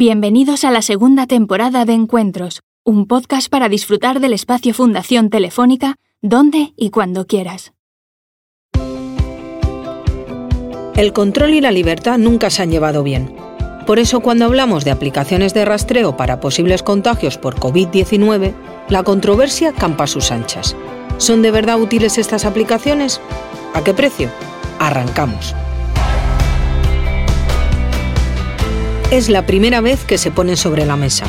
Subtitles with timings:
[0.00, 5.96] Bienvenidos a la segunda temporada de Encuentros, un podcast para disfrutar del espacio Fundación Telefónica,
[6.22, 7.72] donde y cuando quieras.
[10.94, 13.34] El control y la libertad nunca se han llevado bien.
[13.88, 18.54] Por eso cuando hablamos de aplicaciones de rastreo para posibles contagios por COVID-19,
[18.88, 20.76] la controversia campa a sus anchas.
[21.16, 23.20] ¿Son de verdad útiles estas aplicaciones?
[23.74, 24.30] ¿A qué precio?
[24.78, 25.56] Arrancamos.
[29.10, 31.24] Es la primera vez que se ponen sobre la mesa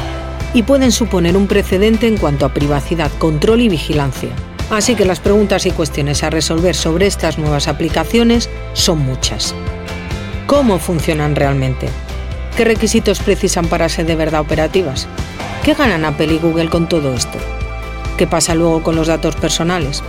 [0.53, 4.31] y pueden suponer un precedente en cuanto a privacidad, control y vigilancia.
[4.69, 9.55] Así que las preguntas y cuestiones a resolver sobre estas nuevas aplicaciones son muchas.
[10.45, 11.87] ¿Cómo funcionan realmente?
[12.57, 15.07] ¿Qué requisitos precisan para ser de verdad operativas?
[15.63, 17.37] ¿Qué ganan Apple y Google con todo esto?
[18.17, 20.03] ¿Qué pasa luego con los datos personales?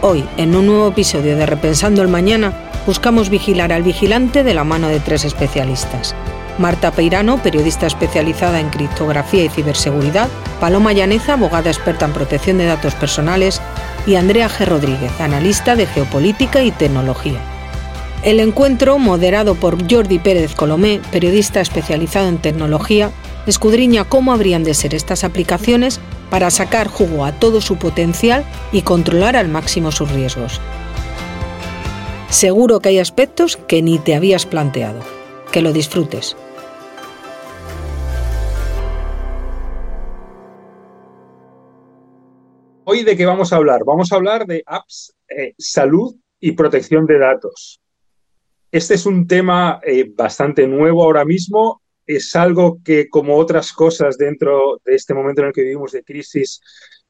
[0.00, 2.52] Hoy, en un nuevo episodio de Repensando el Mañana,
[2.84, 6.16] buscamos vigilar al vigilante de la mano de tres especialistas.
[6.58, 10.28] Marta Peirano, periodista especializada en criptografía y ciberseguridad,
[10.60, 13.60] Paloma Llaneza, abogada experta en protección de datos personales,
[14.06, 14.66] y Andrea G.
[14.66, 17.40] Rodríguez, analista de geopolítica y tecnología.
[18.22, 23.10] El encuentro, moderado por Jordi Pérez Colomé, periodista especializado en tecnología,
[23.46, 28.82] escudriña cómo habrían de ser estas aplicaciones para sacar jugo a todo su potencial y
[28.82, 30.60] controlar al máximo sus riesgos.
[32.30, 35.00] Seguro que hay aspectos que ni te habías planteado.
[35.52, 36.36] Que lo disfrutes.
[42.94, 43.80] Hoy de qué vamos a hablar?
[43.84, 47.80] Vamos a hablar de apps, eh, salud y protección de datos.
[48.70, 51.82] Este es un tema eh, bastante nuevo ahora mismo.
[52.06, 56.04] Es algo que, como otras cosas dentro de este momento en el que vivimos de
[56.04, 56.60] crisis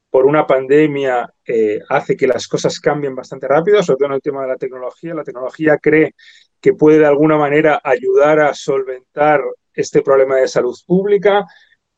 [0.09, 4.21] por una pandemia, eh, hace que las cosas cambien bastante rápido, sobre todo en el
[4.23, 5.13] tema de la tecnología.
[5.13, 6.15] La tecnología cree
[6.59, 9.39] que puede de alguna manera ayudar a solventar
[9.71, 11.45] este problema de salud pública.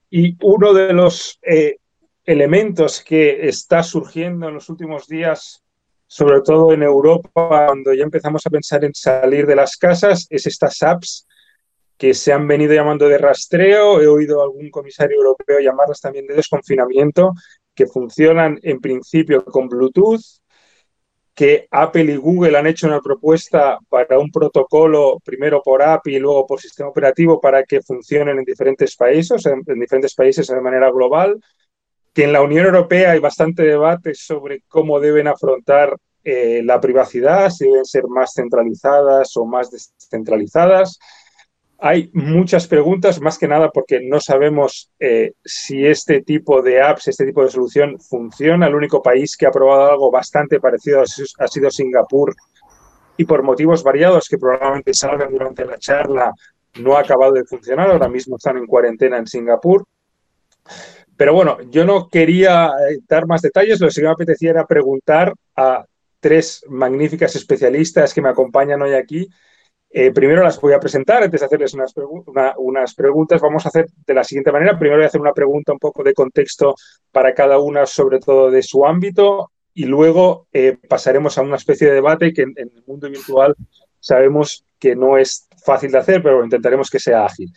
[0.09, 1.39] Y uno de los
[2.27, 5.63] elementos que está surgiendo en los últimos días,
[6.05, 10.45] sobre todo en Europa, cuando ya empezamos a pensar en salir de las casas, es
[10.45, 11.25] estas apps
[11.97, 14.01] que se han venido llamando de rastreo.
[14.01, 17.31] He oído a algún comisario europeo llamarlas también de desconfinamiento,
[17.73, 20.21] que funcionan en principio con Bluetooth,
[21.33, 26.19] que Apple y Google han hecho una propuesta para un protocolo, primero por API y
[26.19, 30.91] luego por sistema operativo, para que funcionen en diferentes países, en diferentes países de manera
[30.91, 31.39] global
[32.17, 37.51] que en la Unión Europea hay bastante debate sobre cómo deben afrontar eh, la privacidad,
[37.51, 40.97] si deben ser más centralizadas o más descentralizadas.
[41.77, 47.07] Hay muchas preguntas, más que nada porque no sabemos eh, si este tipo de apps,
[47.07, 48.65] este tipo de solución funciona.
[48.65, 52.33] El único país que ha probado algo bastante parecido ha sido Singapur
[53.15, 56.33] y por motivos variados que probablemente salgan durante la charla
[56.79, 57.91] no ha acabado de funcionar.
[57.91, 59.85] Ahora mismo están en cuarentena en Singapur.
[61.17, 65.33] Pero bueno, yo no quería eh, dar más detalles, lo que me apetecía era preguntar
[65.55, 65.83] a
[66.19, 69.27] tres magníficas especialistas que me acompañan hoy aquí.
[69.89, 71.93] Eh, primero las voy a presentar, antes de hacerles unas,
[72.93, 74.77] preguntas, vamos a hacer de la siguiente manera.
[74.77, 76.75] Primero voy a hacer una pregunta un poco de contexto
[77.11, 81.87] para cada una, sobre todo de su ámbito, y luego eh, pasaremos a una especie
[81.87, 83.55] de debate que en el mundo virtual
[83.99, 87.51] sabemos que no es fácil de hacer, pero intentaremos que sea ágil.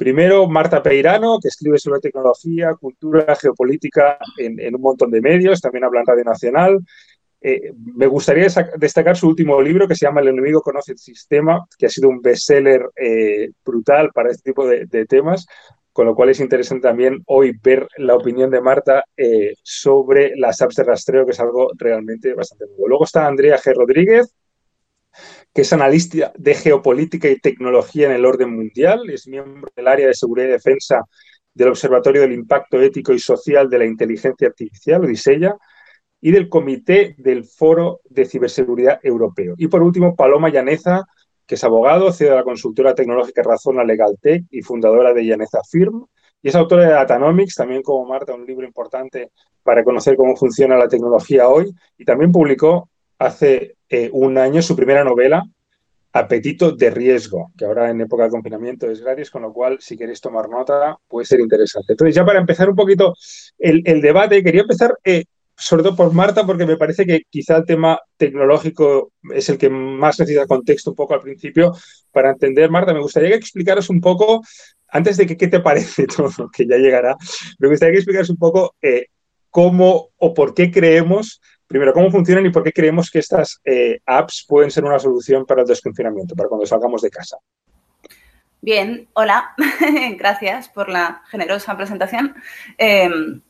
[0.00, 5.84] Primero, Marta Peirano, que escribe sobre tecnología, cultura, geopolítica en, un montón de medios, también
[5.84, 6.78] habla en Radio Nacional.
[7.42, 8.46] Eh, me gustaría
[8.78, 12.08] destacar su último libro que se llama El enemigo conoce el sistema, que ha sido
[12.08, 15.46] un bestseller eh, brutal para este tipo de, temas,
[15.92, 20.62] con lo cual es interesante también hoy ver la opinión de Marta eh, sobre las
[20.62, 22.88] apps de rastreo, que es algo realmente bastante nuevo.
[22.88, 23.74] Luego está Andrea G.
[23.74, 24.34] Rodríguez,
[25.52, 30.06] que es analista de geopolítica y tecnología en el orden mundial, es miembro del área
[30.06, 31.04] de seguridad y defensa
[31.52, 35.56] del Observatorio del Impacto Ético y Social de la Inteligencia Artificial, Odisella,
[36.20, 39.54] y del Comité del Foro de Ciberseguridad Europeo.
[39.56, 41.04] Y por último, Paloma Llaneza,
[41.46, 45.60] que es abogado, CEO de la consultora tecnológica Razona Legal Tech y fundadora de Llaneza
[45.68, 46.06] Firm,
[46.42, 49.30] y es autora de Datanomics, también como Marta, un libro importante
[49.62, 52.88] para conocer cómo funciona la tecnología hoy, y también publicó
[53.20, 55.44] hace eh, un año su primera novela,
[56.12, 59.96] Apetito de Riesgo, que ahora en época de confinamiento es gratis, con lo cual, si
[59.96, 61.92] queréis tomar nota, puede ser interesante.
[61.92, 63.14] Entonces, ya para empezar un poquito
[63.58, 65.24] el, debate, quería empezar eh,
[65.54, 69.68] sobre todo por Marta, porque me parece que quizá el tema tecnológico es el que
[69.68, 71.72] más necesita contexto un poco al principio
[72.10, 72.70] para entender.
[72.70, 74.42] Marta, me gustaría que explicaras un poco,
[74.88, 77.14] antes de que qué te parece todo, que ya llegará,
[77.58, 79.08] me gustaría que explicaras un poco eh,
[79.50, 84.00] cómo o por qué creemos Primero, ¿cómo funcionan y por qué creemos que estas eh,
[84.04, 87.36] apps pueden ser una solución para el desconfinamiento, para cuando salgamos de casa?
[88.60, 89.54] Bien, hola,
[90.18, 92.34] gracias por la generosa presentación.
[92.76, 93.40] Em,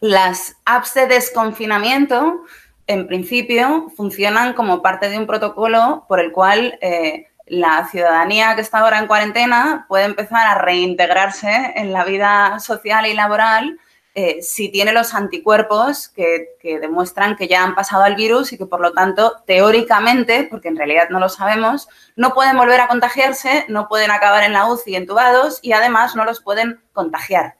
[0.00, 2.42] las apps de desconfinamiento,
[2.86, 8.62] en principio, funcionan como parte de un protocolo por el cual eh, la ciudadanía que
[8.62, 13.78] está ahora en cuarentena puede empezar a reintegrarse en la vida social y laboral
[14.20, 18.66] eh, si tiene los anticuerpos que, demuestran que ya han pasado al virus y que,
[18.66, 23.64] por lo tanto, teóricamente, porque en realidad no lo sabemos, no pueden volver a contagiarse,
[23.68, 27.54] no pueden acabar en la UCI entubados y, además, no los pueden contagiar.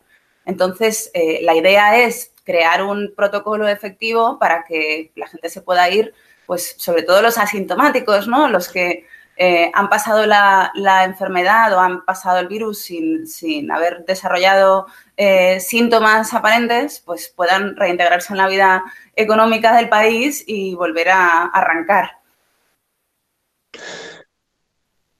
[0.46, 5.88] Entonces, eh, la idea es crear un protocolo efectivo para que la gente se pueda
[5.88, 6.12] ir,
[6.44, 8.48] pues, sobre todo los asintomáticos, ¿no?
[8.48, 9.06] Los que
[9.40, 10.72] eh, han pasado la,
[11.04, 14.88] enfermedad o han pasado el virus sin, haber desarrollado
[15.20, 18.84] eh, síntomas aparentes, pues puedan reintegrarse en la vida
[19.16, 22.12] económica del país y volver a arrancar.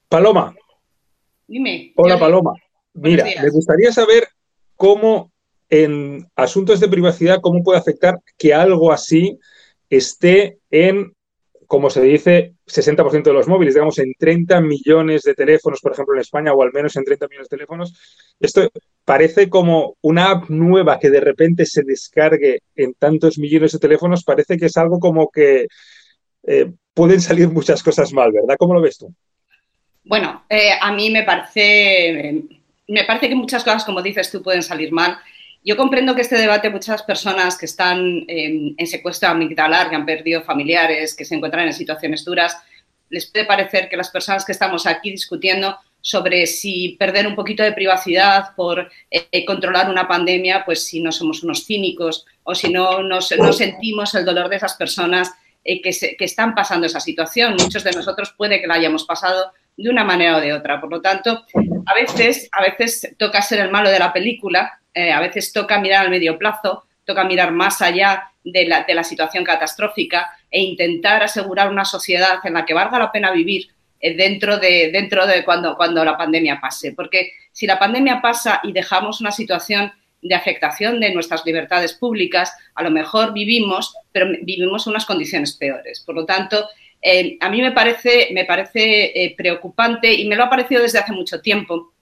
[0.08, 0.54] Paloma.
[1.48, 1.92] Dime.
[1.96, 2.52] Hola, Paloma.
[2.94, 4.28] Mira, me gustaría saber
[4.76, 5.32] cómo
[5.68, 9.36] en asuntos de privacidad, cómo puede afectar que algo así
[9.90, 11.12] esté en
[11.68, 16.14] como se dice, 60% de los móviles, digamos, en 30 millones de teléfonos, por ejemplo,
[16.14, 17.94] en España, o al menos en 30 millones de teléfonos.
[18.40, 18.70] Esto
[19.08, 24.22] parece como una app nueva que de repente se descargue en tantos millones de teléfonos,
[24.22, 25.66] parece que es algo como que
[26.46, 28.56] eh, pueden salir muchas cosas mal, ¿verdad?
[28.58, 29.10] ¿Cómo lo ves tú?
[30.04, 32.42] Bueno, eh, a mí me parece,
[32.86, 35.16] me parece que muchas cosas, como dices tú, pueden salir mal.
[35.64, 40.42] Yo comprendo que este debate muchas personas que están en, secuestro amigdalar, que han perdido
[40.42, 42.58] familiares, que se encuentran en situaciones duras,
[43.08, 45.78] les puede parecer que las personas que estamos aquí discutiendo
[46.08, 51.12] sobre si perder un poquito de privacidad por eh, controlar una pandemia, pues si no
[51.12, 55.34] somos unos cínicos o si no, no sentimos el dolor de esas personas
[55.64, 57.56] eh, que, están pasando esa situación.
[57.58, 60.80] Muchos de nosotros puede que la hayamos pasado de una manera o de otra.
[60.80, 61.44] Por lo tanto,
[61.84, 65.78] a veces, a veces toca ser el malo de la película eh, a veces toca
[65.78, 71.70] mirar al medio plazo, toca mirar más allá de la, situación catastrófica e intentar asegurar
[71.70, 73.68] una sociedad en la que valga la pena vivir
[74.00, 76.92] dentro de, dentro de cuando, cuando la pandemia pase.
[76.92, 82.52] Porque si la pandemia pasa y dejamos una situación de afectación de nuestras libertades públicas,
[82.74, 86.00] a lo mejor vivimos, pero vivimos unas condiciones peores.
[86.00, 86.68] Por lo tanto,
[87.00, 91.12] eh, a mí me parece, me parece preocupante y me lo ha parecido desde hace
[91.12, 91.92] mucho tiempo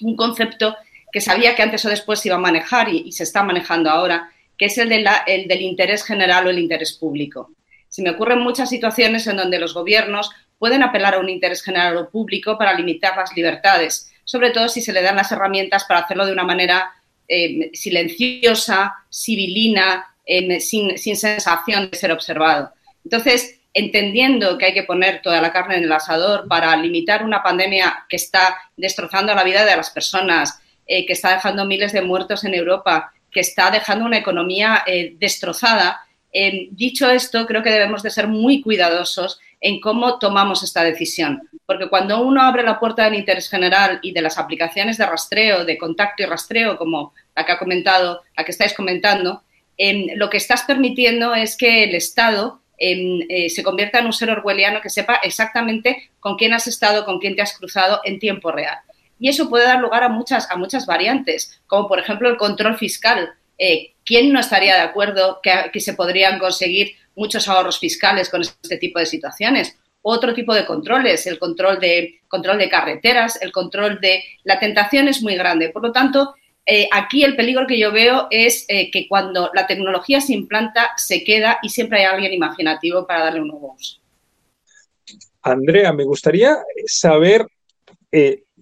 [0.00, 0.76] un concepto
[1.12, 4.30] que sabía que antes o después se iba a manejar y, se está manejando ahora,
[4.56, 4.92] que es el,
[5.26, 7.52] el del interés general o el interés público.
[7.88, 11.96] Se me ocurren muchas situaciones en donde los gobiernos pueden apelar a un interés general
[11.96, 16.00] o público para limitar las libertades, sobre todo si se le dan las herramientas para
[16.00, 16.90] hacerlo de una manera
[17.26, 20.14] eh, silenciosa, civilina,
[20.60, 22.70] sin, sin sensación de ser observado.
[23.02, 27.42] Entonces, entendiendo que hay que poner toda la carne en el asador para limitar una
[27.42, 32.02] pandemia que está destrozando la vida de las personas, eh, que está dejando miles de
[32.02, 36.00] muertos en Europa, que está dejando una economía eh, destrozada.
[36.32, 41.48] Eh, dicho esto, creo que debemos de ser muy cuidadosos en cómo tomamos esta decisión,
[41.66, 45.64] porque cuando uno abre la puerta del interés general y de las aplicaciones de rastreo,
[45.64, 49.42] de contacto y rastreo, como la que ha comentado, la que estáis comentando,
[50.16, 54.90] lo que estás permitiendo es que el Estado se convierta en un ser orwelliano que
[54.90, 58.78] sepa exactamente con quién has estado, con quién te has cruzado en tiempo real
[59.18, 62.76] y eso puede dar lugar a muchas, a muchas variantes, como por ejemplo el control
[62.76, 63.30] fiscal.
[63.58, 68.78] Eh, ¿Quién no estaría de acuerdo que, se podrían conseguir muchos ahorros fiscales con este
[68.78, 69.76] tipo de situaciones?
[70.02, 74.22] Otro tipo de controles, el control de, control de carreteras, el control de...
[74.44, 75.70] La tentación es muy grande.
[75.70, 76.34] Por lo tanto,
[76.64, 80.92] eh, aquí el peligro que yo veo es eh, que cuando la tecnología se implanta,
[80.96, 84.00] se queda y siempre hay alguien imaginativo para darle un nuevo uso.
[85.42, 86.56] Andrea, me gustaría
[86.86, 87.46] saber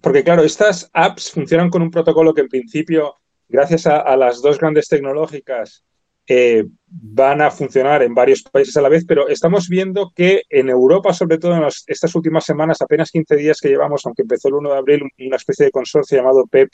[0.01, 3.15] porque claro, estas apps funcionan con un protocolo que en principio,
[3.47, 5.83] gracias a, las dos grandes tecnológicas,
[6.27, 10.69] eh, van a funcionar en varios países a la vez, pero estamos viendo que en
[10.69, 14.55] Europa, sobre todo en estas últimas semanas, apenas 15 días que llevamos, aunque empezó el
[14.55, 16.69] 1 de abril, una especie de consorcio llamado PEP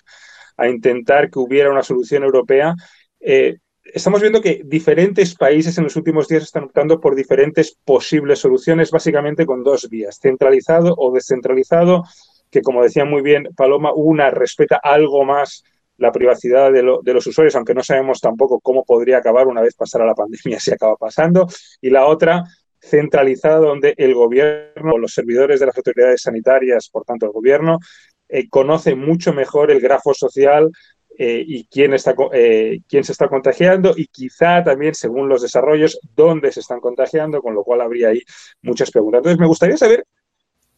[0.57, 2.75] a intentar que hubiera una solución europea,
[3.19, 8.39] eh, estamos viendo que diferentes países en los últimos días están optando por diferentes posibles
[8.39, 12.03] soluciones, básicamente con dos vías, centralizado o descentralizado
[12.51, 15.63] que, como decía muy bien Paloma, una respeta algo más
[15.97, 20.05] la privacidad de, los usuarios, aunque no sabemos tampoco cómo podría acabar una vez pasara
[20.05, 21.47] la pandemia, si acaba pasando,
[21.81, 22.43] y la otra
[22.79, 27.79] centralizada donde el gobierno o los servidores de las autoridades sanitarias, por tanto el gobierno,
[28.27, 30.69] eh, conoce mucho mejor el grafo social
[31.17, 35.99] eh, y quién, está, eh, quién se está contagiando y quizá también, según los desarrollos,
[36.15, 38.21] dónde se están contagiando, con lo cual habría ahí
[38.63, 39.19] muchas preguntas.
[39.19, 40.05] Entonces, me gustaría saber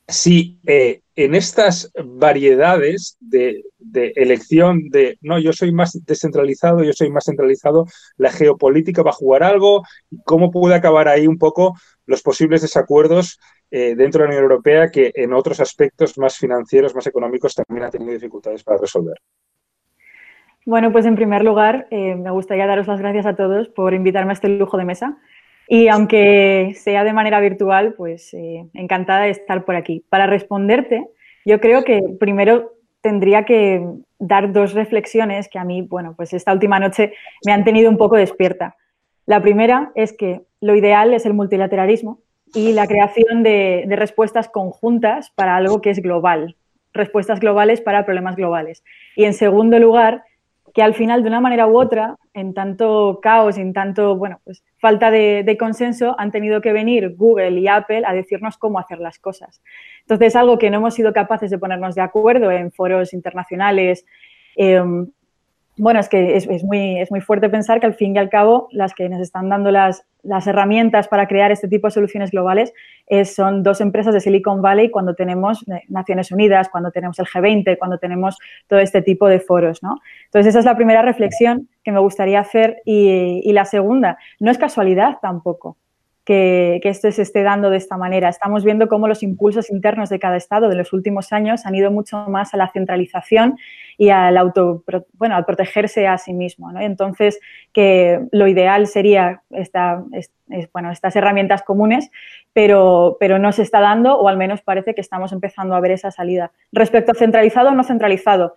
[0.07, 3.63] si eh, en estas variedades de,
[4.15, 7.85] elección de, no, yo soy más descentralizado, yo soy más centralizado,
[8.17, 9.83] la geopolítica va a jugar algo,
[10.25, 13.39] cómo puede acabar ahí un poco los posibles desacuerdos
[13.71, 17.87] eh, dentro de la Unión Europea que en otros aspectos más financieros, más económicos, también
[17.87, 19.17] ha tenido dificultades para resolver.
[20.65, 24.31] Bueno, pues en primer lugar, eh, me gustaría daros las gracias a todos por invitarme
[24.31, 25.17] a este lujo de mesa.
[25.67, 30.03] Y aunque sea de manera virtual, pues eh, encantada de estar por aquí.
[30.09, 31.07] Para responderte,
[31.45, 33.85] yo creo que primero tendría que
[34.19, 37.13] dar dos reflexiones que a mí, bueno, pues esta última noche
[37.45, 38.75] me han tenido un poco despierta.
[39.25, 42.19] La primera es que lo ideal es el multilateralismo
[42.53, 46.55] y la creación de, de respuestas conjuntas para algo que es global,
[46.93, 48.83] respuestas globales para problemas globales.
[49.15, 50.23] Y en segundo lugar,
[50.75, 54.61] que al final, de una manera u otra, en tanto caos en tanto, bueno, pues
[54.77, 59.17] falta de, consenso, han tenido que venir Google y Apple a decirnos cómo hacer las
[59.17, 59.61] cosas.
[60.01, 64.05] Entonces, algo que no hemos sido capaces de ponernos de acuerdo en foros internacionales,
[64.57, 65.07] em,
[65.77, 68.67] bueno, es que es, muy, es muy fuerte pensar que al fin y al cabo
[68.71, 72.73] las que nos están dando las, las herramientas para crear este tipo de soluciones globales
[73.25, 77.77] son dos empresas de Silicon Valley cuando tenemos eh, Naciones Unidas, cuando tenemos el G20,
[77.77, 79.97] cuando tenemos todo este tipo de foros, ¿no?
[80.25, 84.57] Entonces, esa es la primera reflexión que me gustaría hacer y la segunda, no es
[84.57, 85.77] casualidad tampoco
[86.25, 88.27] que, esto se esté dando de esta manera.
[88.29, 91.91] Estamos viendo cómo los impulsos internos de cada Estado de los últimos años han ido
[91.91, 93.57] mucho más a la centralización
[93.97, 96.69] y al auto, bueno, al protegerse a sí mismo.
[96.79, 97.39] Entonces,
[97.71, 100.03] que lo ideal sería esta,
[100.73, 102.09] bueno, estas herramientas comunes,
[102.53, 105.91] pero, pero no se está dando, o al menos parece que estamos empezando a ver
[105.91, 106.51] esa salida.
[106.71, 108.55] Respecto a centralizado o no centralizado,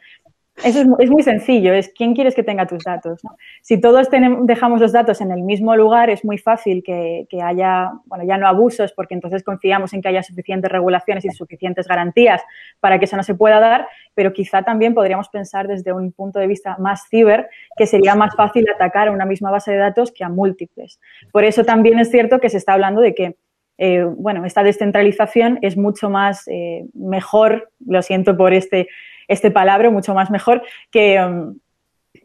[0.64, 3.20] eso es, muy sencillo, es quién quieres que tenga tus datos.
[3.62, 4.08] Si todos
[4.42, 8.46] dejamos los datos en el mismo lugar, es muy fácil que, haya, bueno, ya no
[8.46, 12.42] abusos, porque entonces confiamos en que haya suficientes regulaciones y suficientes garantías
[12.80, 16.38] para que eso no se pueda dar, pero quizá también podríamos pensar desde un punto
[16.38, 20.12] de vista más ciber que sería más fácil atacar a una misma base de datos
[20.12, 21.00] que a múltiples.
[21.32, 23.36] Por eso también es cierto que se está hablando de que
[23.80, 28.88] eh, bueno, esta descentralización es mucho más eh, mejor, lo siento por este
[29.28, 31.58] este palabra mucho más mejor que, um,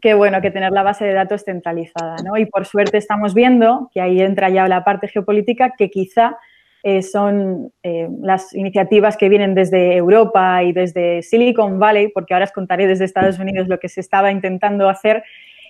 [0.00, 2.16] que, bueno, que tener la base de datos centralizada.
[2.24, 2.36] ¿no?
[2.36, 6.36] Y por suerte estamos viendo, que ahí entra ya la parte geopolítica, que quizá
[6.82, 12.44] eh, son eh, las iniciativas que vienen desde Europa y desde Silicon Valley, porque ahora
[12.44, 15.24] os contaré desde Estados Unidos lo que se estaba intentando hacer,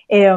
[0.09, 0.35] eh,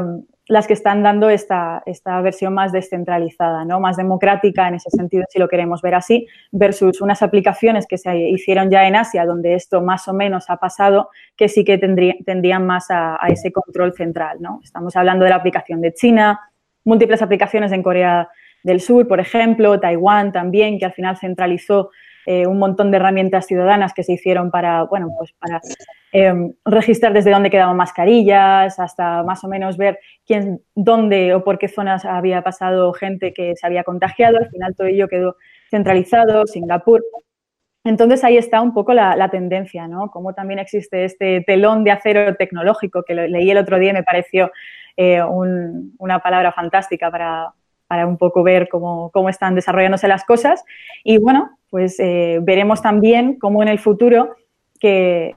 [0.48, 3.80] las que están dando esta, esta versión más descentralizada, ¿no?
[3.80, 8.16] más democrática en ese sentido, si lo queremos ver así, versus unas aplicaciones que se
[8.16, 12.66] hicieron ya en Asia, donde esto más o menos ha pasado, que sí que tendrían
[12.66, 14.38] más a, ese control central.
[14.40, 14.60] ¿no?
[14.64, 16.40] Estamos hablando de la aplicación de China,
[16.82, 18.30] múltiples aplicaciones en Corea
[18.62, 21.90] del Sur, por ejemplo, Taiwán también, que al final centralizó
[22.28, 25.60] eh, un montón de herramientas ciudadanas que se hicieron para, bueno, pues para
[26.10, 31.58] Em, registrar desde dónde quedaban mascarillas, hasta más o menos ver quién, dónde o por
[31.58, 34.38] qué zonas había pasado gente que se había contagiado.
[34.38, 35.36] Al final todo ello quedó
[35.70, 37.04] centralizado, Singapur.
[37.84, 40.10] Entonces ahí está un poco la, tendencia, ¿no?
[40.10, 44.02] Como también existe este telón de acero tecnológico que leí el otro día y me
[44.02, 44.50] pareció
[44.96, 47.52] eh, una palabra fantástica para,
[47.90, 50.64] un poco ver cómo, están desarrollándose las cosas.
[51.04, 54.36] Y bueno, pues eh, veremos también cómo en el futuro
[54.80, 55.34] que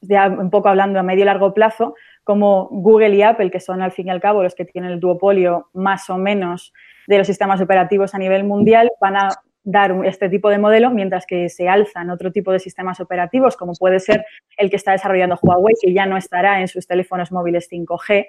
[0.00, 1.94] ya un poco hablando a medio y largo plazo,
[2.24, 5.00] como Google y Apple, que son al fin y al cabo los que tienen el
[5.00, 6.72] duopolio más o menos
[7.06, 9.28] de los sistemas operativos a nivel mundial, van a
[9.64, 13.72] dar este tipo de modelo, mientras que se alzan otro tipo de sistemas operativos, como
[13.74, 14.24] puede ser
[14.56, 18.28] el que está desarrollando Huawei, que ya no estará en sus teléfonos móviles 5G,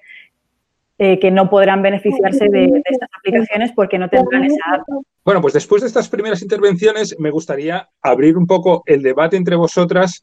[1.01, 4.82] eh, que no podrán beneficiarse de, estas aplicaciones porque no tendrán esa app.
[5.24, 9.56] Bueno, pues después de estas primeras intervenciones, me gustaría abrir un poco el debate entre
[9.56, 10.22] vosotras.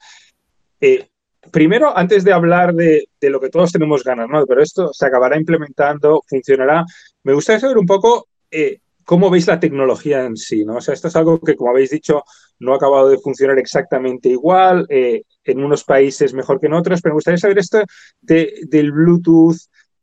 [0.79, 1.09] Eh,
[1.51, 4.45] primero, antes de hablar de, lo que todos tenemos ganas, ¿no?
[4.45, 6.85] Pero esto se acabará implementando, funcionará.
[7.23, 10.77] Me gustaría saber un poco eh, cómo veis la tecnología en sí, ¿no?
[10.77, 12.23] O sea, esto es algo que, como habéis dicho,
[12.59, 17.01] no ha acabado de funcionar exactamente igual, eh, en unos países mejor que en otros,
[17.01, 17.83] pero me gustaría saber esto
[18.21, 19.57] del Bluetooth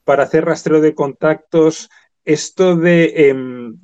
[0.03, 1.89] para hacer rastreo de contactos,
[2.25, 3.77] esto de, em,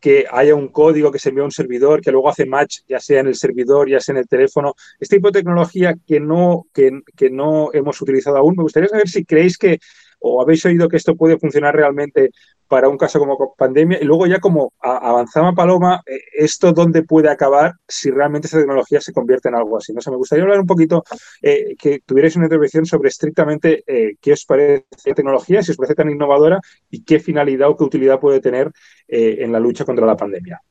[0.00, 3.00] que haya un código que se envía a un servidor, que luego hace match, ya
[3.00, 4.74] sea en el servidor, ya sea en el teléfono.
[4.98, 9.24] Este tipo de tecnología que no, que no hemos utilizado aún, me gustaría saber si
[9.24, 9.78] creéis que
[10.20, 12.30] o habéis oído que esto puede funcionar realmente
[12.70, 17.28] para un caso como pandemia y luego ya como avanzaba Paloma, eh, esto dónde puede
[17.28, 19.92] acabar si realmente esa tecnología se convierte en algo así.
[19.92, 21.02] No sé, me gustaría hablar un poquito,
[21.42, 25.76] eh, que tuvierais una intervención sobre estrictamente eh, qué os parece la tecnología, si os
[25.76, 28.70] parece tan innovadora y qué finalidad o qué utilidad puede tener
[29.08, 30.62] en la lucha contra la pandemia.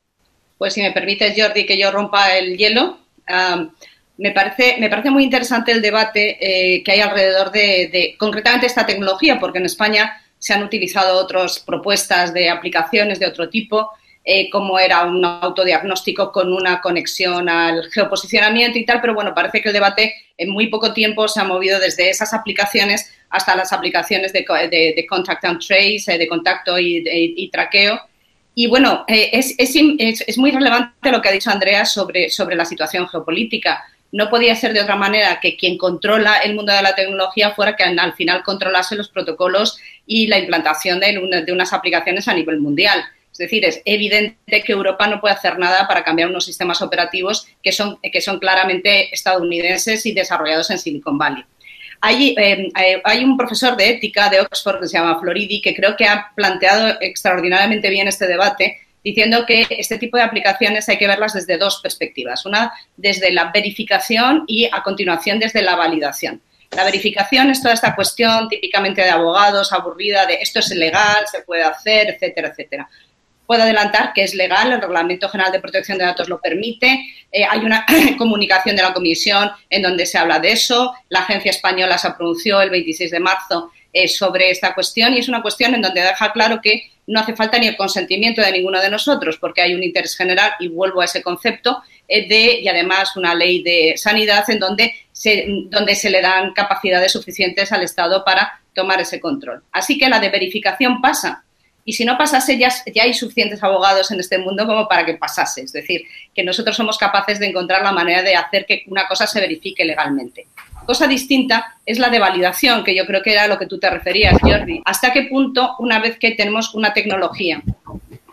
[0.56, 2.96] Pues si me permites, Jordi, que yo rompa el hielo.
[4.16, 6.38] me, parece, me parece muy interesante el debate
[6.82, 12.34] que hay alrededor de, concretamente, esta tecnología, porque en España se han utilizado otras propuestas
[12.34, 13.90] de aplicaciones de otro tipo,
[14.24, 19.62] eh, como era un autodiagnóstico con una conexión al geoposicionamiento y tal, pero bueno, parece
[19.62, 23.72] que el debate en muy poco tiempo se ha movido desde esas aplicaciones hasta las
[23.72, 24.44] aplicaciones de,
[25.08, 28.00] contact and trace, eh, de contacto y traqueo,
[28.54, 32.64] y bueno, eh, es, es, muy relevante lo que ha dicho Andrea sobre, sobre la
[32.64, 33.84] situación geopolítica.
[34.12, 37.76] No podía ser de otra manera que quien controla el mundo de la tecnología fuera
[37.76, 42.58] que al final controlase los protocolos y la implantación de, de unas aplicaciones a nivel
[42.58, 43.04] mundial.
[43.32, 47.46] Es decir, es evidente que Europa no puede hacer nada para cambiar unos sistemas operativos
[47.62, 51.44] que son, que son claramente estadounidenses y desarrollados en Silicon Valley.
[52.02, 55.74] Hay, eh, eh, hay, un profesor de ética de Oxford que se llama Floridi que
[55.74, 60.98] creo que ha planteado extraordinariamente bien este debate diciendo que este tipo de aplicaciones hay
[60.98, 62.46] que verlas desde dos perspectivas.
[62.46, 66.42] Una desde la verificación y a continuación desde la validación.
[66.70, 71.42] La verificación es toda esta cuestión típicamente de abogados, aburrida, de esto es legal, se
[71.42, 72.88] puede hacer, etcétera, etcétera
[73.50, 77.44] puedo adelantar que es legal, el Reglamento General de Protección de Datos lo permite, eh,
[77.50, 77.84] hay una
[78.16, 82.60] comunicación de la Comisión en donde se habla de eso, la Agencia Española se pronunció
[82.60, 86.32] el 26 de marzo eh, sobre esta cuestión y es una cuestión en donde deja
[86.32, 89.82] claro que no hace falta ni el consentimiento de ninguno de nosotros porque hay un
[89.82, 94.48] interés general y vuelvo a ese concepto eh, de y además una ley de sanidad
[94.48, 99.62] en donde se, donde se le dan capacidades suficientes al Estado para tomar ese control.
[99.72, 101.44] Así que la de verificación pasa
[101.84, 105.14] y si no pasase, ya, ya, hay suficientes abogados en este mundo como para que
[105.14, 105.62] pasase.
[105.62, 109.26] Es decir, que nosotros somos capaces de encontrar la manera de hacer que una cosa
[109.26, 110.46] se verifique legalmente.
[110.86, 113.78] Cosa distinta es la de validación, que yo creo que era a lo que tú
[113.78, 114.82] te referías, Jordi.
[114.84, 117.62] ¿Hasta qué punto, una vez que tenemos una tecnología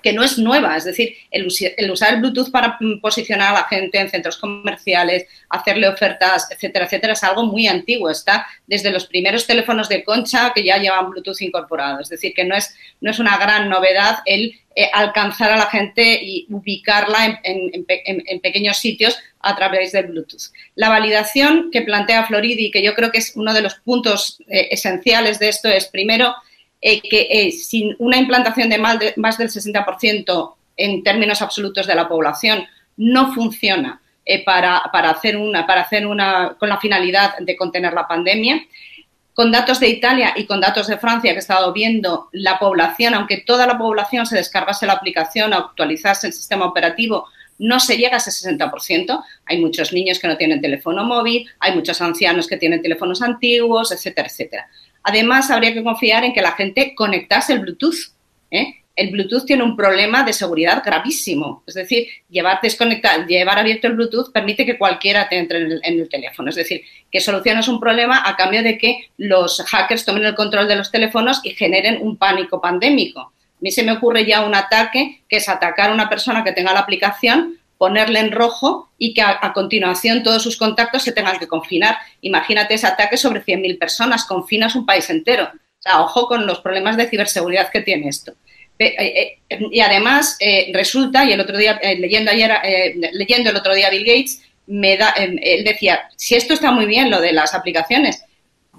[0.07, 1.47] que no es nueva, es decir, el,
[1.91, 6.85] usar el Bluetooth para mm, posicionar a la gente en centros comerciales, hacerle ofertas, etcétera,
[6.85, 8.09] etcétera, es algo muy antiguo.
[8.09, 11.99] Está desde los primeros teléfonos de concha que ya llevan Bluetooth incorporado.
[11.99, 15.65] Es decir, que no es, no es una gran novedad el eh, alcanzar a la
[15.65, 20.51] gente y ubicarla en, pequeños sitios a través del Bluetooth.
[20.75, 24.67] La validación que plantea Floridi, que yo creo que es uno de los puntos eh,
[24.71, 26.35] esenciales de esto, es primero
[26.79, 32.07] eh, que eh, sin una implantación de más, del 60% en términos absolutos de la
[32.07, 32.65] población
[32.97, 38.07] no funciona eh, para, hacer una, para hacer una, con la finalidad de contener la
[38.07, 38.63] pandemia.
[39.33, 43.13] Con datos de Italia y con datos de Francia que he estado viendo, la población,
[43.13, 47.27] aunque toda la población se descargase la aplicación, actualizase el sistema operativo,
[47.59, 49.23] no se llega a ese 60%.
[49.45, 53.91] Hay muchos niños que no tienen teléfono móvil, hay muchos ancianos que tienen teléfonos antiguos,
[53.91, 54.67] etcétera, etcétera.
[55.03, 58.13] Además, habría que confiar en que la gente conectase el Bluetooth.
[58.51, 58.83] ¿eh?
[58.93, 61.63] El Bluetooth tiene un problema de seguridad gravísimo.
[61.67, 62.59] Es decir, llevar,
[63.27, 66.49] llevar abierto el Bluetooth permite que cualquiera te entre en el, teléfono.
[66.49, 70.67] Es decir, que solucionas un problema a cambio de que los hackers tomen el control
[70.67, 73.31] de los teléfonos y generen un pánico pandémico.
[73.57, 76.51] A mí se me ocurre ya un ataque que es atacar a una persona que
[76.51, 81.39] tenga la aplicación ponerle en rojo y que a, continuación todos sus contactos se tengan
[81.39, 81.97] que confinar.
[82.21, 85.45] Imagínate ese ataque sobre 100.000 personas, confinas un país entero.
[85.45, 88.33] O sea, ojo con los problemas de ciberseguridad que tiene esto.
[88.79, 92.51] Eh, eh, y además eh, resulta, y el otro día, leyendo ayer,
[93.13, 97.09] leyendo el otro día Bill Gates, me da, él decía, si esto está muy bien,
[97.09, 98.23] lo de las aplicaciones,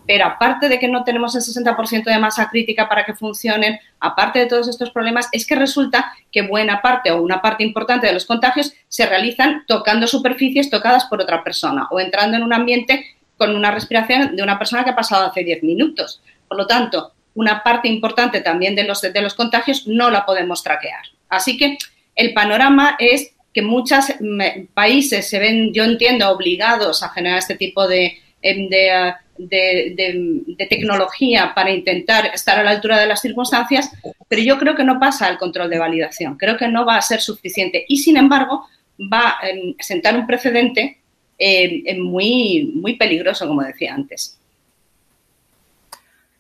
[0.09, 4.38] pero aparte de que no tenemos el 60% de masa crítica para que funcionen, aparte
[4.38, 8.14] de todos estos problemas, es que resulta que buena parte o una parte importante de
[8.14, 13.05] los contagios se realizan tocando superficies tocadas por otra persona o entrando en un ambiente
[13.37, 16.23] con una respiración de una persona que ha pasado hace 10 minutos.
[16.49, 20.62] Por lo tanto, una parte importante también de los, de los contagios no la podemos
[20.62, 21.03] traquear.
[21.29, 21.77] Así que
[22.14, 27.57] el panorama es que muchos mm, países se ven, yo entiendo, obligados a generar este
[27.57, 33.90] tipo de, de de, tecnología para intentar estar a la altura de las circunstancias,
[34.29, 37.03] pero yo creo que no pasa el control de validación, creo que no va a
[37.03, 38.66] ser suficiente y, sin embargo,
[39.01, 39.38] va a
[39.79, 40.98] sentar un precedente
[41.38, 44.38] eh, muy, muy peligroso, como decía antes.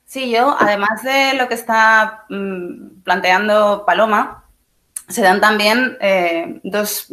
[0.04, 4.44] Sí, yo, además de lo que está mm, planteando Paloma,
[5.08, 7.08] se dan también eh, dos,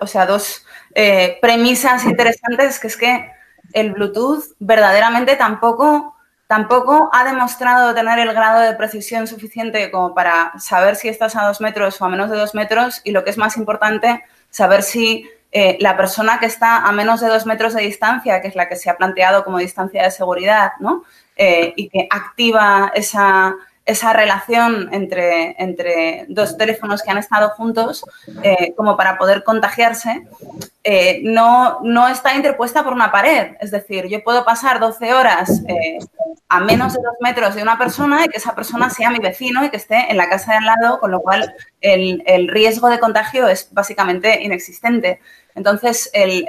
[0.00, 0.64] o sea, dos
[0.94, 3.30] eh, premisas interesantes, que es que
[3.72, 10.52] el Bluetooth verdaderamente tampoco, tampoco ha demostrado tener el grado de precisión suficiente como para
[10.58, 13.30] saber si estás a dos metros o a menos de dos metros y lo que
[13.30, 17.74] es más importante, saber si eh, la persona que está a menos de dos metros
[17.74, 21.02] de distancia, que es la que se ha planteado como distancia de seguridad, ¿no?
[21.36, 23.56] Eh, y que activa esa,
[23.90, 28.04] esa relación entre, entre dos teléfonos que han estado juntos
[28.42, 30.22] eh, como para poder contagiarse,
[30.84, 33.56] eh, no, no está interpuesta por una pared.
[33.60, 35.62] Es decir, yo puedo pasar 12 horas
[36.48, 39.64] a menos de dos metros de una persona y que esa persona sea mi vecino
[39.64, 42.88] y que esté en la casa de al lado, con lo cual el, el riesgo
[42.88, 45.20] de contagio es básicamente inexistente.
[45.54, 46.48] Entonces, el,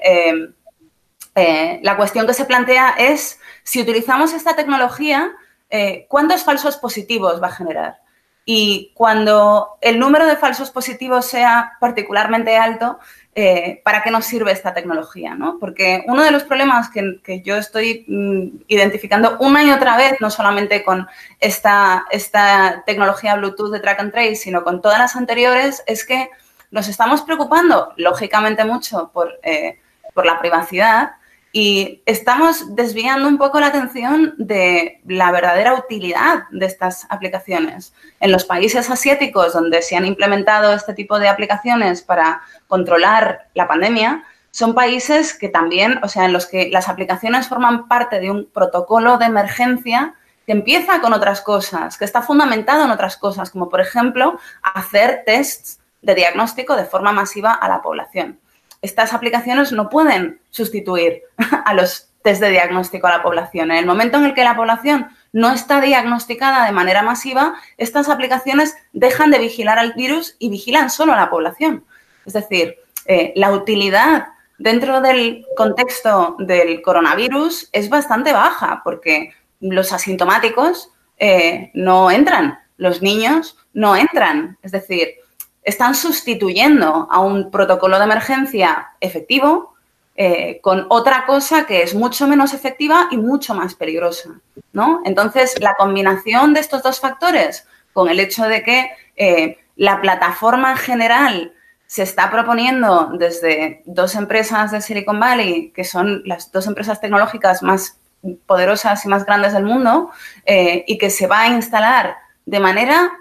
[1.36, 5.32] la cuestión que se plantea es si utilizamos esta tecnología,
[5.72, 8.02] eh, ¿cuántos falsos positivos va a generar?
[8.44, 13.00] Y cuando el número de falsos positivos sea particularmente alto,
[13.34, 15.38] eh, ¿para qué nos sirve esta tecnología?
[15.60, 20.30] Porque uno de los problemas que, yo estoy mm, identificando una y otra vez, no
[20.30, 21.08] solamente con
[21.40, 26.30] esta, esta tecnología Bluetooth de track and trace, sino con todas las anteriores, es que
[26.72, 29.80] nos estamos preocupando, lógicamente, mucho por, eh,
[30.14, 31.12] por la privacidad,
[31.54, 37.94] y estamos desviando un poco la atención de la verdadera utilidad de estas aplicaciones.
[38.20, 43.68] En los países asiáticos donde se han implementado este tipo de aplicaciones para controlar la
[43.68, 48.32] pandemia, son países que también, o sea, en los que las aplicaciones forman parte de
[48.32, 53.52] un protocolo de emergencia que empieza con otras cosas, que está fundamentado en otras cosas,
[53.52, 58.41] como por ejemplo hacer tests de diagnóstico de forma masiva a la población
[58.82, 61.24] estas aplicaciones no pueden sustituir
[61.66, 63.72] a los test de diagnóstico a la población.
[63.72, 68.10] En el momento en el que la población no está diagnosticada de manera masiva, estas
[68.10, 71.86] aplicaciones dejan de vigilar al virus y vigilan solo a la población.
[72.26, 79.92] Es decir, eh, la utilidad dentro del contexto del coronavirus es bastante baja porque los
[79.92, 84.58] asintomáticos eh, no entran, los niños no entran.
[84.62, 85.16] Es decir,
[85.64, 89.76] están sustituyendo a un protocolo de emergencia efectivo
[90.16, 94.42] eh, con otra cosa que es mucho menos efectiva y mucho más peligrosa.
[94.74, 95.02] ¿no?
[95.06, 100.72] Entonces, la combinación de estos dos factores, con el hecho de que eh, la plataforma
[100.72, 101.54] en general
[101.86, 107.64] se está proponiendo desde dos empresas de Silicon Valley, que son las dos empresas tecnológicas
[107.64, 107.98] más
[108.46, 110.12] poderosas y más grandes del mundo,
[110.46, 113.12] eh, y que se va a instalar de manera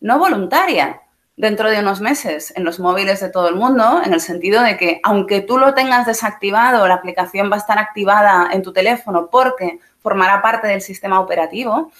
[0.00, 1.00] no voluntaria,
[1.38, 4.76] dentro de unos meses en los móviles de todo el mundo, en el sentido de
[4.76, 9.28] que aunque tú lo tengas desactivado, la aplicación va a estar activada en tu teléfono
[9.30, 11.92] porque formará parte del sistema operativo,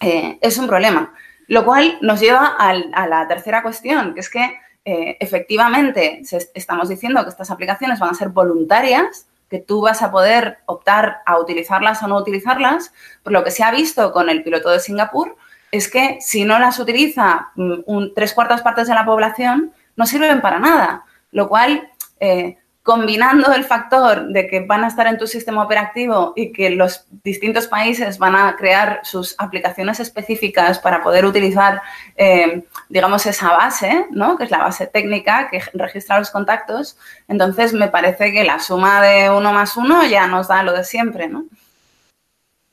[0.00, 1.14] eh, es un problema.
[1.46, 6.22] Lo cual nos lleva a la tercera cuestión, que es que eh, efectivamente
[6.54, 11.18] estamos diciendo que estas aplicaciones van a ser voluntarias, que tú vas a poder optar
[11.26, 14.80] a utilizarlas o no utilizarlas, por lo que se ha visto con el piloto de
[14.80, 15.36] Singapur,
[15.74, 20.40] es que si no las utiliza mm, tres cuartas partes de la población, no sirven
[20.40, 21.04] para nada.
[21.32, 26.32] Lo cual, eh, combinando el factor de que van a estar en tu sistema operativo
[26.36, 31.82] y que los distintos países van a crear sus aplicaciones específicas para poder utilizar,
[32.16, 34.36] eh, digamos, esa base, ¿no?
[34.38, 39.02] que es la base técnica que registra los contactos, entonces me parece que la suma
[39.02, 41.26] de uno más uno ya nos da lo de siempre.
[41.26, 41.46] ¿no?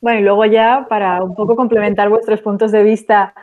[0.02, 3.36] Bueno, y luego ya para un poco complementar vuestros puntos de vista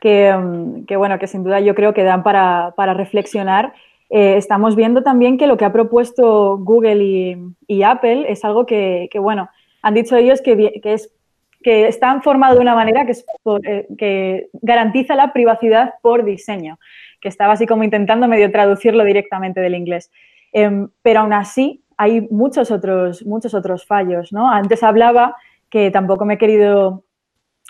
[0.00, 3.74] que, mm, bueno, que sin duda yo creo que dan para, reflexionar,
[4.08, 7.04] eh, estamos viendo también que lo que ha propuesto Google
[7.68, 9.50] y, Apple es algo que, bueno,
[9.82, 11.12] han dicho ellos que, es
[11.62, 13.26] que están formados de una manera que, es
[13.64, 16.78] eh, que garantiza la privacidad por diseño,
[17.20, 20.10] que estaba así como intentando medio traducirlo directamente del inglés.
[20.52, 24.50] Em, pero aún así hay muchos otros, muchos otros fallos, ¿no?
[24.50, 25.36] Antes hablaba
[25.70, 27.04] que tampoco me he querido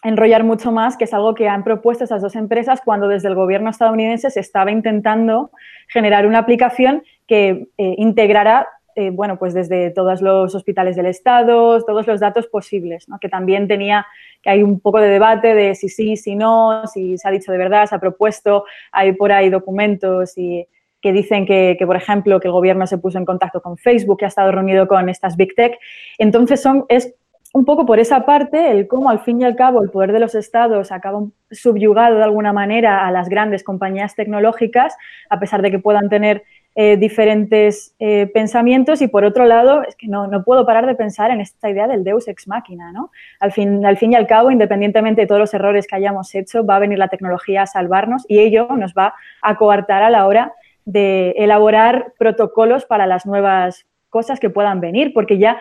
[0.04, 3.34] enrollar mucho más, que es algo que han propuesto esas dos empresas cuando desde el
[3.34, 5.50] gobierno estadounidense se estaba intentando
[5.88, 11.82] generar una aplicación que eh, integrara, eh, bueno, pues desde todos los hospitales del Estado,
[11.84, 13.18] todos los datos posibles, ¿no?
[13.18, 14.06] que también tenía,
[14.42, 17.50] que hay un poco de debate de si sí, si no, si se ha dicho
[17.50, 20.66] de verdad, se ha propuesto, hay por ahí documentos y
[21.00, 24.18] que dicen que, que, por ejemplo, que el gobierno se puso en contacto con Facebook,
[24.18, 25.78] que ha estado reunido con estas Big Tech.
[26.18, 27.14] Entonces, son, es
[27.54, 30.20] un poco por esa parte, el cómo al fin y al cabo el poder de
[30.20, 34.96] los estados acaba subyugado de alguna manera a las grandes compañías tecnológicas,
[35.30, 39.02] a pesar de que puedan tener eh, diferentes eh, pensamientos.
[39.02, 41.88] Y por otro lado, es que no, no, puedo parar de pensar en esta idea
[41.88, 42.92] del deus ex machina.
[42.92, 43.10] ¿no?
[43.40, 46.64] Al, fin, al fin y al cabo, independientemente de todos los errores que hayamos hecho,
[46.64, 50.26] va a venir la tecnología a salvarnos y ello nos va a coartar a la
[50.26, 50.52] hora
[50.84, 55.58] de elaborar protocolos para las nuevas cosas que puedan venir, porque ya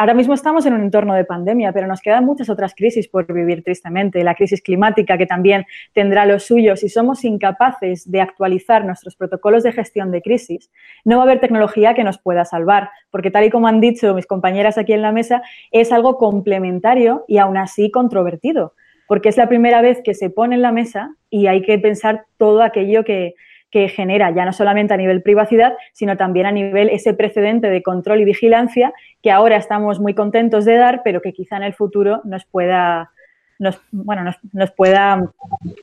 [0.00, 3.30] Ahora mismo estamos en un entorno de pandemia, pero nos quedan muchas otras crisis por
[3.30, 4.24] vivir tristemente.
[4.24, 6.80] La crisis climática, que también tendrá los suyos.
[6.80, 10.70] Si somos incapaces de actualizar nuestros protocolos de gestión de crisis,
[11.04, 14.14] no va a haber tecnología que nos pueda salvar, porque tal y como han dicho
[14.14, 18.72] mis compañeras aquí en la mesa, es algo complementario y aún así controvertido.
[19.06, 22.26] porque es la primera vez que se pone en la mesa y hay que pensar
[22.38, 23.34] todo aquello que,
[23.70, 27.82] que genera, ya no solamente a nivel privacidad, sino también a nivel ese precedente de
[27.82, 31.74] control y vigilancia que ahora estamos muy contentos de dar, pero que quizá en el
[31.74, 33.12] futuro nos pueda,
[33.58, 35.30] nos, bueno, nos, pueda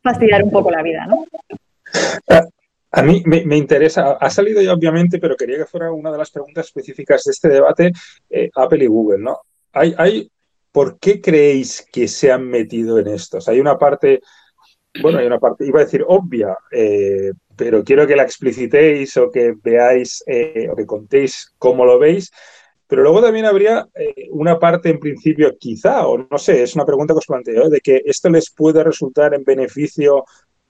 [0.04, 1.26] fastidiar un poco la vida, ¿no?
[2.92, 6.32] A mí me, interesa, ha salido ya obviamente, pero quería que fuera una de las
[6.32, 7.92] preguntas específicas de este debate,
[8.30, 9.40] eh, Apple y Google, ¿no?
[9.74, 10.32] Hay, hay,
[10.72, 13.48] ¿Por qué creéis que se han metido en estos?
[13.48, 14.22] Hay una parte,
[15.02, 19.32] bueno, hay una parte, iba a decir obvia, eh, pero quiero que la explicitéis o
[19.32, 22.32] que veáis eh, o que contéis cómo lo veis.
[22.88, 26.86] Pero luego también habría eh, una parte en principio, quizá, o no sé, es una
[26.86, 27.70] pregunta que os planteo, ¿eh?
[27.70, 30.24] de que esto les puede resultar en beneficio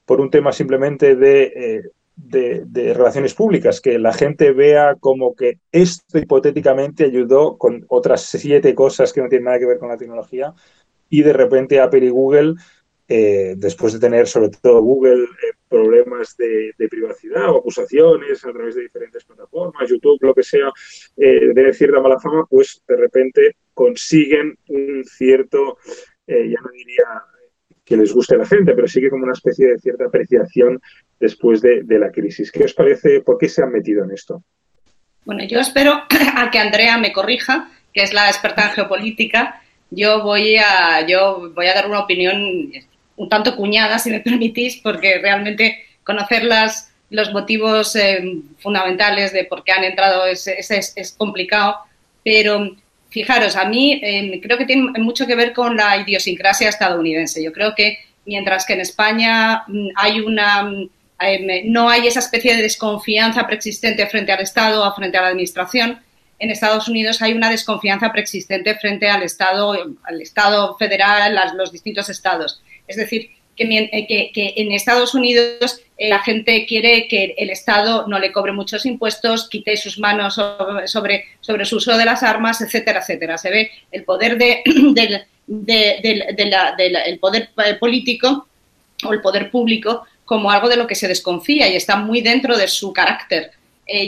[0.05, 6.17] por un tema simplemente de, de, relaciones públicas, que la gente vea como que esto
[6.17, 10.53] hipotéticamente ayudó con otras siete cosas que no tienen nada que ver con la tecnología
[11.09, 12.55] y de repente Apple y Google
[13.09, 18.75] eh, después de tener sobre todo Google eh, problemas de, privacidad o acusaciones a través
[18.75, 20.69] de diferentes plataformas, YouTube, lo que sea,
[21.15, 25.77] eh, de cierta mala fama, pues de repente consiguen un cierto,
[26.27, 27.05] ya no diría
[27.85, 30.81] que les guste a la gente, pero sigue como una especie de cierta apreciación
[31.19, 32.51] después de, de la crisis.
[32.51, 33.21] ¿Qué os parece?
[33.21, 34.43] ¿Por qué se han metido en esto?
[35.23, 35.93] Bueno, yo espero
[36.35, 39.61] a que Andrea me corrija, que es la experta en geopolítica.
[39.89, 42.71] Yo voy a, yo voy a dar una opinión
[43.17, 48.23] un tanto cuñada, si me permitís, porque realmente conocer las, los motivos eh,
[48.59, 51.77] fundamentales de por qué han entrado es, es, complicado,
[52.23, 52.75] pero
[53.09, 57.43] fijaros, a mí eh, creo que tiene mucho que ver con la idiosincrasia estadounidense.
[57.43, 60.69] Yo creo que mientras que en España mm, hay una
[61.19, 65.27] eh, no hay esa especie de desconfianza preexistente frente al Estado o frente a la
[65.29, 65.99] Administración,
[66.39, 71.71] en Estados Unidos hay una desconfianza preexistente frente al Estado, al Estado federal, a los
[71.71, 72.61] distintos estados.
[72.87, 78.19] Es decir, que, eh, en Estados Unidos eh, la gente quiere que el Estado no
[78.19, 80.35] le cobre muchos impuestos, quite sus manos
[80.85, 83.37] sobre, sobre, su uso de las armas, etcétera, etcétera.
[83.37, 84.61] Se ve el poder de,
[85.47, 88.47] del, poder eh, político
[89.03, 92.57] o el poder público como algo de lo que se desconfía y está muy dentro
[92.57, 93.51] de su carácter.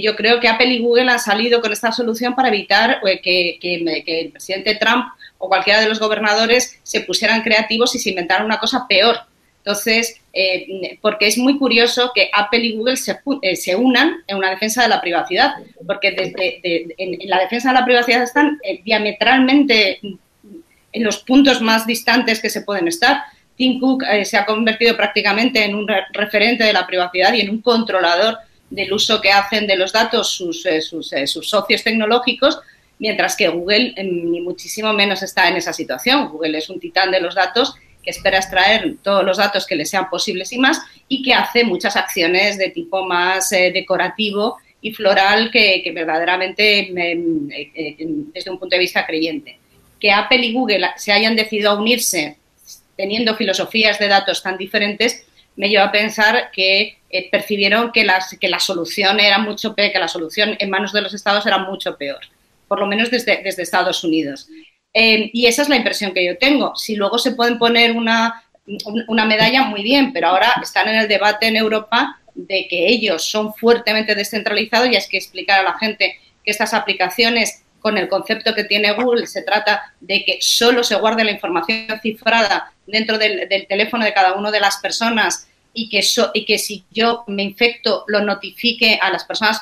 [0.02, 4.20] yo creo que Apple y Google han salido con esta solución para evitar que, que,
[4.20, 5.06] el presidente Trump
[5.40, 9.18] o cualquiera de los gobernadores se pusieran creativos y se inventaran una cosa peor.
[9.58, 14.38] Entonces, eh, porque es muy curioso que Apple y Google se, eh, se, unan en
[14.38, 15.52] una defensa de la privacidad,
[15.86, 16.16] porque
[16.98, 22.50] en, la defensa de la privacidad están eh, diametralmente en los puntos más distantes que
[22.50, 23.24] se pueden estar.
[23.56, 27.62] Tim Cook se ha convertido prácticamente en un referente de la privacidad y en un
[27.62, 28.38] controlador
[28.70, 30.66] del uso que hacen de los datos sus,
[31.26, 32.60] sus socios tecnológicos,
[33.00, 36.30] mientras que Google ni muchísimo menos está en esa situación.
[36.30, 39.86] Google es un titán de los datos que espera extraer todos los datos que le
[39.86, 44.94] sean posibles y más y que hace muchas acciones de tipo más eh, decorativo y
[44.94, 49.58] floral que, verdaderamente eh, eh, desde un punto de vista creyente.
[50.00, 52.38] Que Apple y Google se hayan decidido a unirse
[52.96, 56.98] teniendo filosofías de datos tan diferentes me lleva a pensar que
[57.32, 61.02] percibieron que, las, que la solución era mucho peor, que la solución en manos de
[61.02, 62.20] los estados era mucho peor
[62.70, 64.48] por lo menos desde, Estados Unidos.
[64.94, 66.76] Eh, y esa es la impresión que yo tengo.
[66.76, 68.44] Si luego se pueden poner una,
[69.08, 73.26] una medalla, muy bien, pero ahora están en el debate en Europa de que ellos
[73.30, 78.08] son fuertemente descentralizados y es que explicar a la gente que estas aplicaciones con el
[78.08, 83.18] concepto que tiene Google se trata de que solo se guarde la información cifrada dentro
[83.18, 86.02] del, teléfono de cada una de las personas y que,
[86.34, 89.62] y que si yo me infecto lo notifique a las personas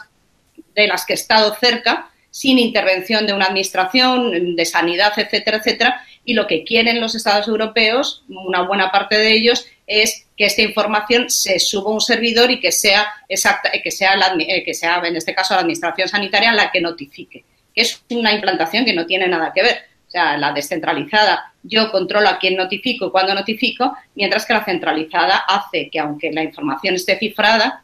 [0.75, 6.01] de las que he estado cerca, sin intervención de una administración, de sanidad, etcétera, etcétera.
[6.23, 10.61] Y lo que quieren los Estados europeos, una buena parte de ellos, es que esta
[10.61, 14.63] información se suba a un servidor y que sea exacta, que sea, eh,
[15.05, 17.43] en este caso la administración sanitaria la que notifique.
[17.73, 19.77] Es una implantación que no tiene nada que ver.
[20.07, 24.63] O sea, la descentralizada, yo controlo a quién notifico y cuándo notifico, mientras que la
[24.63, 27.83] centralizada hace que, aunque la información esté cifrada,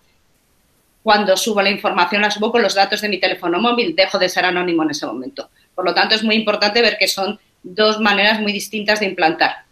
[1.03, 4.29] cuando subo la información la subo con los datos de mi teléfono móvil, dejo de
[4.29, 5.49] ser anónimo en ese momento.
[5.75, 9.65] Por lo tanto, es muy importante ver que son dos maneras muy distintas de implantar.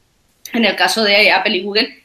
[0.51, 1.97] En el caso de Apple y Google,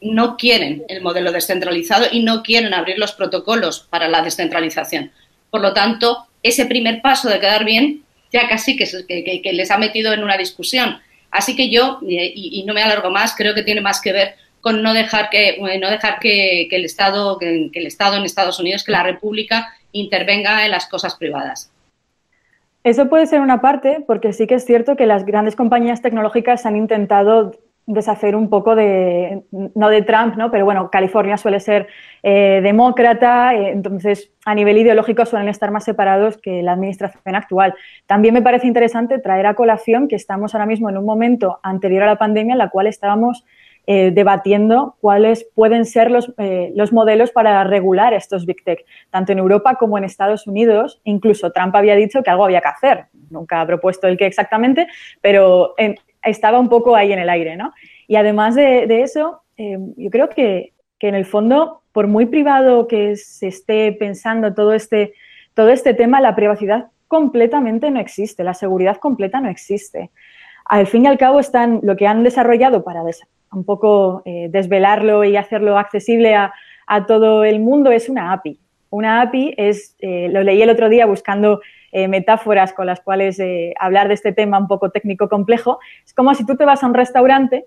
[0.00, 5.12] no quieren el modelo descentralizado y no quieren abrir los protocolos para la descentralización.
[5.50, 10.14] Por lo tanto, ese primer paso de quedar bien ya casi que, les ha metido
[10.14, 11.00] en una discusión.
[11.30, 14.36] Así que yo, y, y no me alargo más, creo que tiene más que ver
[14.60, 18.58] con no dejar que, eh, no dejar que, el Estado, que, el Estado en Estados
[18.58, 21.72] Unidos, que la República intervenga en las cosas privadas.
[22.82, 26.64] Eso puede ser una parte, porque sí que es cierto que las grandes compañías tecnológicas
[26.64, 27.52] han intentado
[27.86, 30.50] deshacer un poco de, no de Trump, ¿no?
[30.50, 31.88] pero bueno, California suele ser
[32.22, 37.74] eh, demócrata, eh, entonces a nivel ideológico suelen estar más separados que la administración actual.
[38.06, 42.04] También me parece interesante traer a colación que estamos ahora mismo en un momento anterior
[42.04, 43.44] a la pandemia en la cual estábamos
[43.86, 46.32] eh, debatiendo cuáles pueden ser los,
[46.74, 51.00] los, modelos para regular estos Big Tech, tanto en Europa como en Estados Unidos.
[51.04, 53.06] Incluso Trump había dicho que algo había que hacer.
[53.30, 54.86] Nunca ha propuesto el qué exactamente,
[55.20, 55.74] pero
[56.22, 57.72] estaba un poco ahí en el aire, ¿no?
[58.06, 63.16] Y además de, eso, eh, yo creo que, en el fondo, por muy privado que
[63.16, 65.14] se esté pensando todo este,
[65.54, 70.10] todo este tema, la privacidad completamente no existe, la seguridad completa no existe.
[70.64, 73.02] Al fin y al cabo, están lo que han desarrollado para
[73.52, 76.52] un poco eh, desvelarlo y hacerlo accesible a,
[77.06, 78.58] todo el mundo es una API.
[78.90, 81.60] Una API es, eh, lo leí el otro día buscando
[81.92, 83.40] eh, metáforas con las cuales
[83.78, 85.78] hablar de este tema un poco técnico complejo.
[86.04, 87.66] Es como si tú te vas a un restaurante,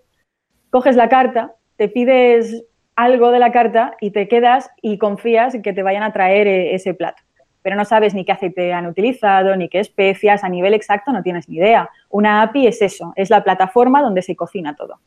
[0.71, 2.65] coges la carta, te pides
[2.97, 6.47] algo de la carta y te quedas y confías en que te vayan a traer
[6.47, 7.23] ese plato.
[7.61, 11.23] Pero no sabes ni qué aceite han utilizado, ni qué especias, a nivel exacto no
[11.23, 11.89] tienes ni idea.
[12.09, 14.99] Una API es eso, es la plataforma donde se cocina todo.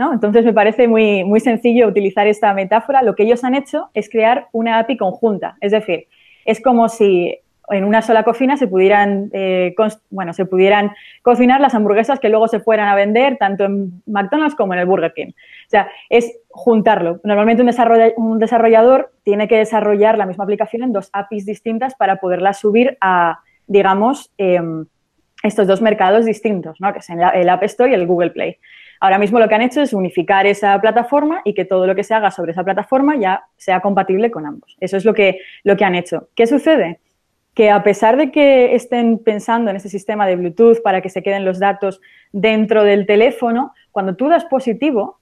[0.00, 0.14] ¿No?
[0.14, 3.02] Entonces me parece muy, muy sencillo utilizar esta metáfora.
[3.02, 5.58] Lo que ellos han hecho es crear una API conjunta.
[5.60, 6.06] Es decir,
[6.46, 7.36] es como si
[7.68, 9.74] en una sola cocina se pudieran, eh,
[10.08, 14.54] bueno, se pudieran cocinar las hamburguesas que luego se fueran a vender tanto en McDonald's
[14.54, 15.32] como en el Burger King.
[15.32, 17.20] O sea, es juntarlo.
[17.22, 17.62] Normalmente
[18.16, 22.96] un, desarrollador tiene que desarrollar la misma aplicación en dos APIs distintas para poderla subir
[23.02, 24.86] a, digamos, em,
[25.42, 26.90] estos dos mercados distintos, ¿no?
[26.94, 28.56] que es el App Store y el Google Play.
[29.00, 32.04] Ahora mismo lo que han hecho es unificar esa plataforma y que todo lo que
[32.04, 34.76] se haga sobre esa plataforma ya sea compatible con ambos.
[34.78, 36.28] Eso es lo que, lo que han hecho.
[36.34, 37.00] ¿Qué sucede?
[37.54, 41.22] que a pesar de que estén pensando en ese sistema de Bluetooth para que se
[41.22, 42.00] queden los datos
[42.32, 45.18] dentro del teléfono, cuando tú das positivo,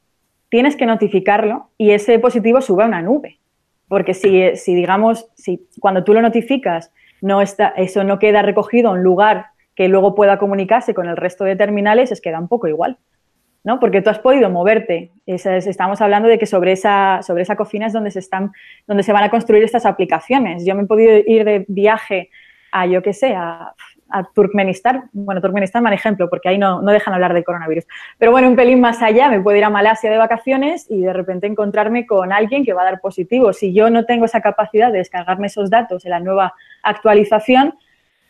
[0.50, 3.38] tienes que notificarlo y ese positivo sube a una nube.
[3.88, 8.90] Porque si, si digamos, si cuando tú lo notificas, no está, eso no queda recogido
[8.90, 12.48] en un lugar que luego pueda comunicarse con el resto de terminales, es queda un
[12.48, 12.98] poco igual.
[13.68, 13.78] ¿No?
[13.78, 15.12] Porque tú has podido moverte.
[15.26, 18.50] estamos hablando de que sobre esa, sobre esa cocina es donde se, están,
[18.86, 20.64] donde se van a construir estas aplicaciones.
[20.64, 22.30] Yo me he podido ir de viaje
[22.72, 23.74] a, yo qué sé, a,
[24.34, 25.10] Turkmenistán.
[25.12, 27.84] Bueno, Turkmenistán mal ejemplo, porque ahí no, no dejan hablar del coronavirus.
[28.16, 31.12] Pero bueno, un pelín más allá, me puedo ir a Malasia de vacaciones y de
[31.12, 33.52] repente encontrarme con alguien que va a dar positivo.
[33.52, 37.74] Si yo no tengo esa capacidad de descargarme esos datos en la nueva actualización,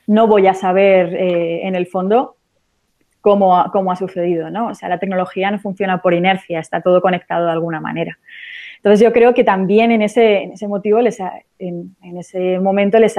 [0.09, 2.38] no voy a saber eh, en el fondo
[3.21, 4.69] cómo, ha sucedido, ¿no?
[4.69, 8.19] O sea, la tecnología no funciona por inercia, está todo conectado de alguna manera.
[8.77, 11.19] Entonces yo creo que también en ese, en ese motivo, les
[11.59, 13.17] en, ese momento les,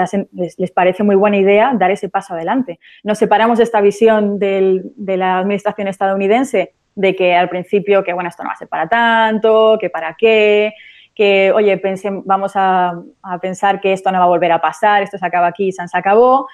[0.57, 2.79] les, parece muy buena idea dar ese paso adelante.
[3.03, 8.29] Nos separamos de esta visión de la administración estadounidense de que al principio que bueno,
[8.29, 10.73] esto no va a ser para tanto, que para qué,
[11.13, 15.03] que oye, pensé, vamos a, a pensar que esto no va a volver a pasar,
[15.03, 16.47] esto se acaba aquí, se acabó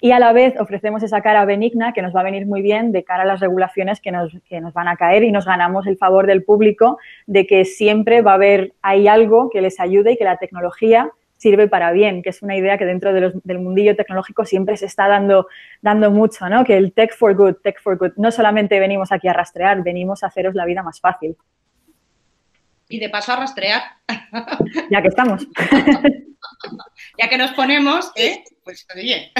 [0.00, 2.92] y a la vez ofrecemos esa cara benigna que nos va a venir muy bien
[2.92, 5.86] de cara a las regulaciones que nos, que nos van a caer y nos ganamos
[5.86, 10.12] el favor del público de que siempre va a haber hay algo que les ayude
[10.12, 11.10] y que la tecnología
[11.40, 15.08] sirve para bien, que es una idea que dentro del mundillo tecnológico siempre se está
[15.08, 15.48] dando,
[15.80, 16.64] dando mucho, ¿no?
[16.64, 18.12] Que el tech for good, tech for good.
[18.16, 21.36] No solamente venimos aquí a rastrear, venimos a haceros la vida más fácil.
[22.90, 23.82] Y de paso a rastrear.
[24.90, 25.46] Ya que estamos.
[27.18, 28.44] ya que nos ponemos, ¿eh?
[28.62, 29.32] pues oye.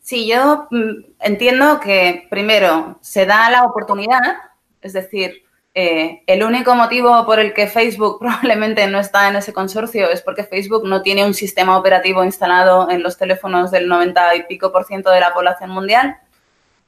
[0.00, 4.38] Sí, yo mm, entiendo que primero se da la oportunidad,
[4.80, 9.52] es decir, eh, el único motivo por el que Facebook probablemente no está en ese
[9.52, 14.34] consorcio es porque Facebook no tiene un sistema operativo instalado en los teléfonos del 90
[14.36, 16.16] y pico por ciento de la población mundial.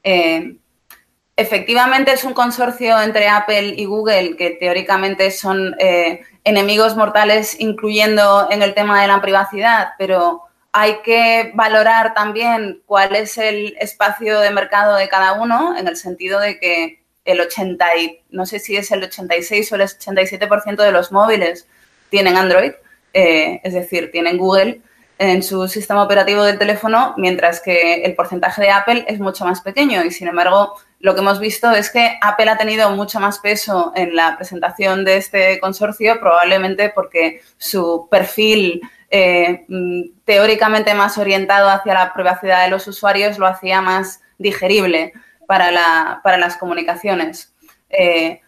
[0.03, 0.57] Eh,
[1.35, 8.47] efectivamente es un consorcio entre Apple y Google que teóricamente son eh, enemigos mortales incluyendo
[8.51, 10.42] en el tema de la privacidad, pero
[10.73, 15.95] hay que valorar también cuál es el espacio de mercado de cada uno, en el
[15.95, 17.85] sentido de que el 80,
[18.31, 21.67] no sé si es el 86 o el 87% de los móviles
[22.09, 22.73] tienen Android,
[23.13, 24.81] eh, es decir, tienen Google
[25.19, 29.61] en su sistema operativo del teléfono, mientras que el porcentaje de Apple es mucho más
[29.61, 30.03] pequeño.
[30.03, 33.93] Y, sin embargo, lo que hemos visto es que Apple ha tenido mucho más peso
[33.95, 38.81] en la presentación de este consorcio, probablemente porque su perfil
[39.15, 45.13] eh, mm, teóricamente más orientado hacia la privacidad de los usuarios lo hacía más digerible
[45.47, 47.53] para, las comunicaciones.
[47.89, 48.41] Eh,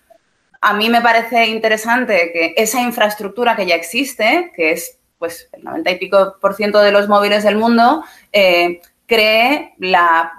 [0.62, 5.64] a mí me parece interesante que esa infraestructura que ya existe, que es pues el
[5.66, 8.04] 90 y pico por ciento de los móviles del mundo,
[8.34, 10.34] eh, cree la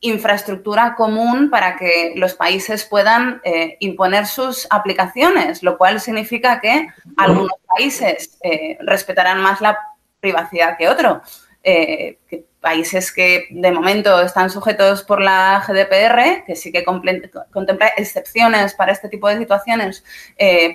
[0.00, 6.88] infraestructura común para que los países puedan eh, imponer sus aplicaciones, lo cual significa que
[7.16, 9.78] algunos países eh, respetarán más la
[10.20, 11.48] privacidad que otros.
[11.62, 12.18] Eh,
[12.60, 18.92] países que de momento están sujetos por la GDPR, que sí que contempla excepciones para
[18.92, 20.04] este tipo de situaciones,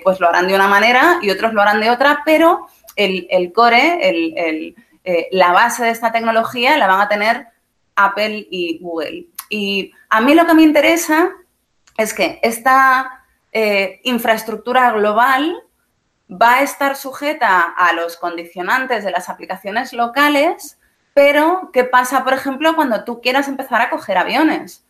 [0.02, 2.66] pues lo harán de una manera y otros lo harán de otra, pero
[2.96, 4.74] el, core,
[5.30, 7.46] la base de esta tecnología la van a tener
[7.96, 9.26] Apple y Google.
[9.48, 11.30] Y a mí lo que me interesa
[11.96, 15.56] es que esta eh, infraestructura global
[16.30, 20.78] va a estar sujeta a los condicionantes de las aplicaciones locales,
[21.14, 24.84] pero ¿qué pasa, por ejemplo, cuando tú quieras empezar a coger aviones?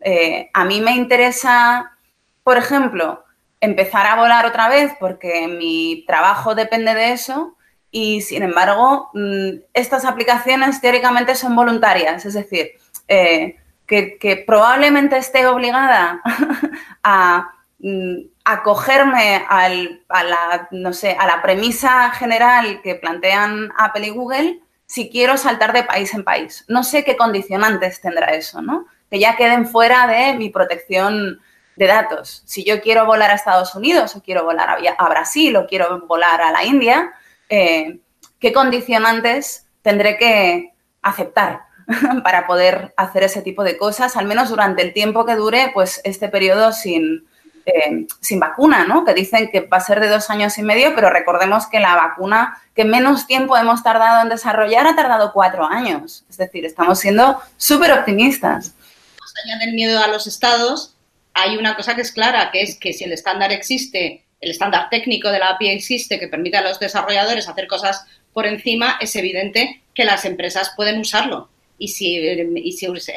[0.00, 1.96] Eh, a mí me interesa,
[2.42, 3.24] por ejemplo,
[3.60, 7.56] empezar a volar otra vez porque mi trabajo depende de eso,
[7.96, 12.72] y sin embargo, mm, estas aplicaciones teóricamente son voluntarias, es decir,
[13.08, 16.20] eh, que, probablemente esté obligada
[17.02, 24.10] a mm, acogerme a, la, no sé, a la premisa general que plantean Apple y
[24.10, 26.66] Google si quiero saltar de país en país.
[26.68, 28.84] No sé qué condicionantes tendrá eso, ¿no?
[29.10, 31.40] Que ya queden fuera de mi protección
[31.76, 32.42] de datos.
[32.44, 34.68] Si yo quiero volar a Estados Unidos o quiero volar
[34.98, 37.14] a Brasil o quiero volar a la India,
[37.48, 37.98] eh,
[38.38, 40.72] qué condicionantes tendré que
[41.02, 41.62] aceptar
[42.24, 46.00] para poder hacer ese tipo de cosas, al menos durante el tiempo que dure pues,
[46.04, 47.26] este periodo sin,
[47.64, 49.04] eh, sin vacuna, ¿no?
[49.04, 51.94] Que dicen que va a ser de dos años y medio, pero recordemos que la
[51.94, 56.24] vacuna que menos tiempo hemos tardado en desarrollar ha tardado cuatro años.
[56.28, 58.74] Es decir, estamos siendo súper optimistas.
[59.20, 60.96] Más allá del miedo a los estados,
[61.34, 64.88] hay una cosa que es clara, que es que si el estándar existe el estándar
[64.90, 69.16] técnico de la API existe que permite a los desarrolladores hacer cosas por encima, es
[69.16, 71.48] evidente que las empresas pueden usarlo.
[71.78, 72.20] Y si,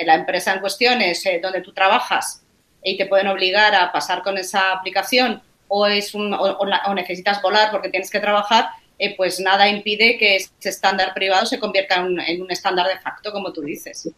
[0.05, 2.43] la empresa en cuestión es eh, donde tú trabajas
[2.84, 7.70] y te pueden obligar a pasar con esa aplicación o, es un, o, necesitas volar
[7.72, 8.67] porque tienes que trabajar,
[8.97, 13.32] eh, pues nada impide que ese estándar privado se convierta en un, estándar de facto,
[13.32, 14.09] como tú dices.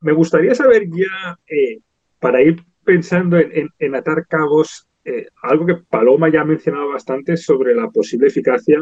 [0.00, 1.78] Me gustaría saber ya, eh,
[2.18, 7.74] para ir pensando en atar cabos eh, algo que Paloma ya ha mencionado bastante sobre
[7.74, 8.78] la posible eficacia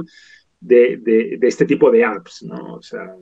[0.61, 2.75] de, este tipo de apps, ¿no?
[2.75, 3.15] O sea,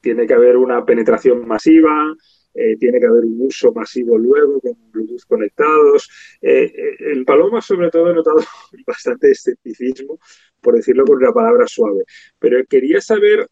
[0.00, 2.14] tiene que haber una penetración masiva,
[2.52, 6.08] eh, tiene que haber un uso masivo luego con Bluetooth conectados.
[6.42, 6.70] Eh,
[7.12, 8.36] en Paloma, sobre todo, he notado
[8.86, 10.18] bastante escepticismo,
[10.60, 12.04] por decirlo con una palabra suave.
[12.38, 13.48] Pero quería saber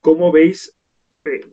[0.00, 0.73] cómo veis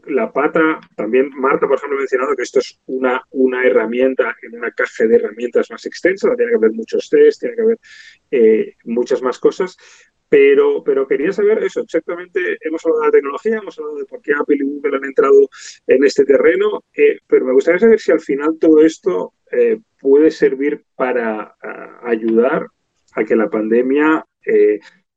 [0.07, 4.57] la pata, también Marta, por ejemplo, ha mencionado que esto es una, una herramienta en
[4.57, 7.79] una caja de herramientas más extensa, tiene que haber muchos test, tiene que haber
[8.31, 9.77] eh, muchas más cosas,
[10.27, 14.21] pero, pero quería saber eso, exactamente, hemos hablado de la tecnología, hemos hablado de por
[14.21, 15.49] qué Apple y Google han entrado
[15.87, 20.31] en este terreno, eh, pero me gustaría saber si al final todo esto eh, puede
[20.31, 21.55] servir para
[22.03, 22.67] ayudar
[23.13, 24.25] a que la pandemia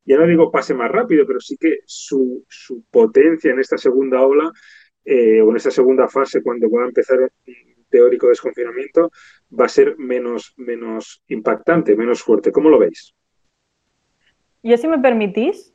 [0.04, 2.44] ya no digo pase más rápido, pero sí que su,
[2.90, 4.52] potencia en esta segunda ola
[5.04, 9.10] eh, o en esta segunda fase, cuando va a empezar un teórico desconfinamiento,
[9.58, 12.52] va a ser menos, menos impactante, menos fuerte.
[12.52, 13.14] ¿Cómo lo veis?
[14.62, 15.74] Yo, si me permitís,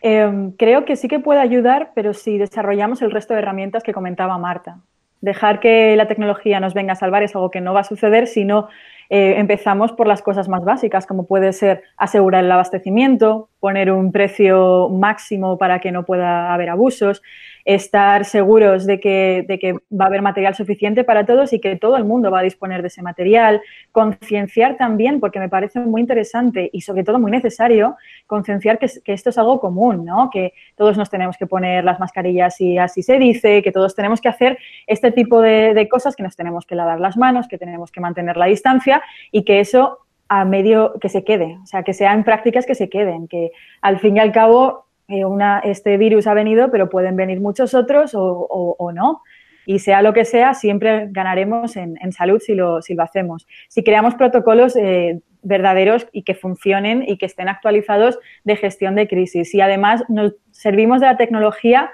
[0.00, 3.92] em, creo que sí que puede ayudar, pero si desarrollamos el resto de herramientas que
[3.92, 4.80] comentaba Marta.
[5.24, 8.26] Dejar que la tecnología nos venga a salvar es algo que no va a suceder
[8.26, 8.68] si no
[9.08, 14.12] eh, empezamos por las cosas más básicas, como puede ser asegurar el abastecimiento, poner un
[14.12, 17.22] precio máximo para que no pueda haber abusos,
[17.64, 21.76] estar seguros de que, de que, va a haber material suficiente para todos y que
[21.76, 26.00] todo el mundo va a disponer de ese material, concienciar también, porque me parece muy
[26.00, 27.96] interesante y sobre todo muy necesario,
[28.26, 30.28] concienciar que, que, esto es algo común, ¿no?
[30.30, 34.20] que todos nos tenemos que poner las mascarillas y así se dice, que todos tenemos
[34.20, 37.56] que hacer este tipo de, de cosas, que nos tenemos que lavar las manos, que
[37.56, 39.02] tenemos que mantener la distancia
[39.32, 42.88] y que eso a medio que se quede, o sea, que sean prácticas que se
[42.88, 43.52] queden, que
[43.82, 47.74] al fin y al cabo eh, una, este virus ha venido, pero pueden venir muchos
[47.74, 49.22] otros o, no.
[49.66, 53.46] Y sea lo que sea, siempre ganaremos en, salud si lo, si lo, hacemos.
[53.68, 59.08] Si creamos protocolos eh, verdaderos y que funcionen y que estén actualizados de gestión de
[59.08, 59.54] crisis.
[59.54, 61.90] Y además nos servimos de la tecnología,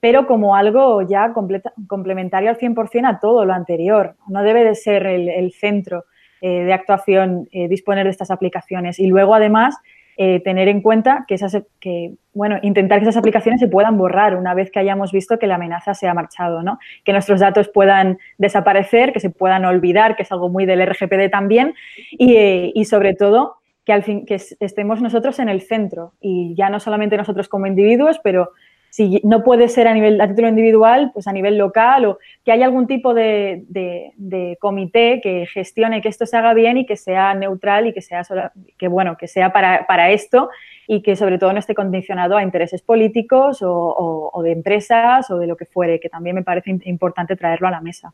[0.00, 1.32] pero como algo ya
[1.86, 4.16] complementario al 100% a todo lo anterior.
[4.26, 6.06] No debe de ser el centro
[6.44, 8.98] eh, de actuación eh, disponer de estas aplicaciones.
[8.98, 9.76] Y luego, además,
[10.16, 14.36] eh, tener en cuenta que, esas, que, bueno, intentar que esas aplicaciones se puedan borrar
[14.36, 16.78] una vez que hayamos visto que la amenaza se ha marchado, ¿no?
[17.04, 21.30] Que nuestros datos puedan desaparecer, que se puedan olvidar, que es algo muy del RGPD
[21.30, 21.74] también,
[22.10, 26.78] y, sobre todo que al fin que estemos nosotros en el centro y ya no
[26.78, 28.52] solamente nosotros como individuos, pero
[28.92, 32.52] si no puede ser a nivel a título individual, pues a nivel local o que
[32.52, 33.64] haya algún tipo de,
[34.60, 38.22] comité que gestione que esto se haga bien y que sea neutral y que sea
[38.76, 40.50] que bueno que sea para, para esto
[40.86, 45.46] y que sobre todo no esté condicionado a intereses políticos o, de empresas o de
[45.46, 48.12] lo que fuere, que también me parece importante traerlo a la mesa.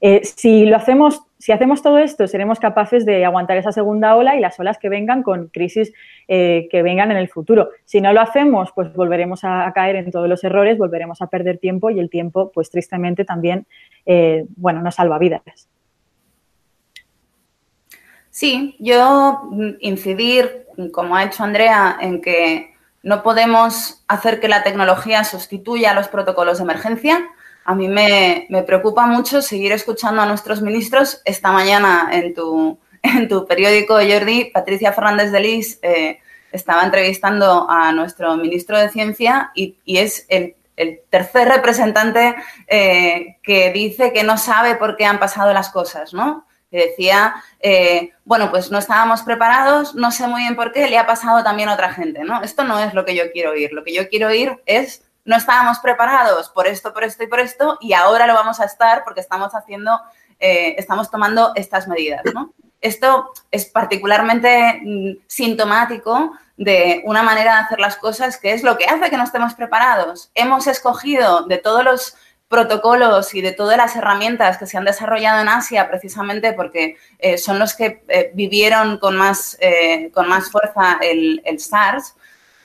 [0.00, 4.36] Eh, si lo hacemos, si hacemos todo esto, seremos capaces de aguantar esa segunda ola
[4.36, 5.92] y las olas que vengan con crisis
[6.28, 7.70] eh, que vengan en el futuro.
[7.84, 11.58] Si no lo hacemos, pues volveremos a, caer en todos los errores, volveremos a perder
[11.58, 13.66] tiempo y el tiempo, pues tristemente también,
[14.06, 15.68] eh, bueno, no salva vidas.
[18.30, 24.62] Sí, yo mm, incidir, como ha hecho Andrea, en que no podemos hacer que la
[24.62, 27.28] tecnología sustituya los protocolos de emergencia.
[27.68, 31.20] A mí me, preocupa mucho seguir escuchando a nuestros ministros.
[31.26, 36.18] Esta mañana en tu, en tu periódico, Jordi, Patricia Fernández de Lis eh,
[36.50, 40.54] estaba entrevistando a nuestro ministro de Ciencia y, es el,
[41.10, 42.36] tercer representante
[42.68, 46.46] eh, que dice que no sabe por qué han pasado las cosas, ¿no?
[46.70, 50.98] que decía, eh, bueno, pues no estábamos preparados, no sé muy bien por qué, le
[50.98, 52.42] ha pasado también a otra gente, ¿no?
[52.42, 53.72] Esto no es lo que yo quiero oír.
[53.72, 57.38] Lo que yo quiero oír es, no estábamos preparados por esto, por esto y por
[57.38, 60.00] esto, y ahora lo vamos a estar porque estamos haciendo,
[60.40, 62.22] eh, estamos tomando estas medidas.
[62.80, 68.78] Esto es particularmente mm, sintomático de una manera de hacer las cosas que es lo
[68.78, 70.30] que hace que no estemos preparados.
[70.34, 72.16] Hemos escogido de todos los
[72.48, 77.36] protocolos y de todas las herramientas que se han desarrollado en Asia precisamente porque eh,
[77.36, 79.58] son los que eh, vivieron con más,
[80.14, 82.14] con más fuerza el, SARS,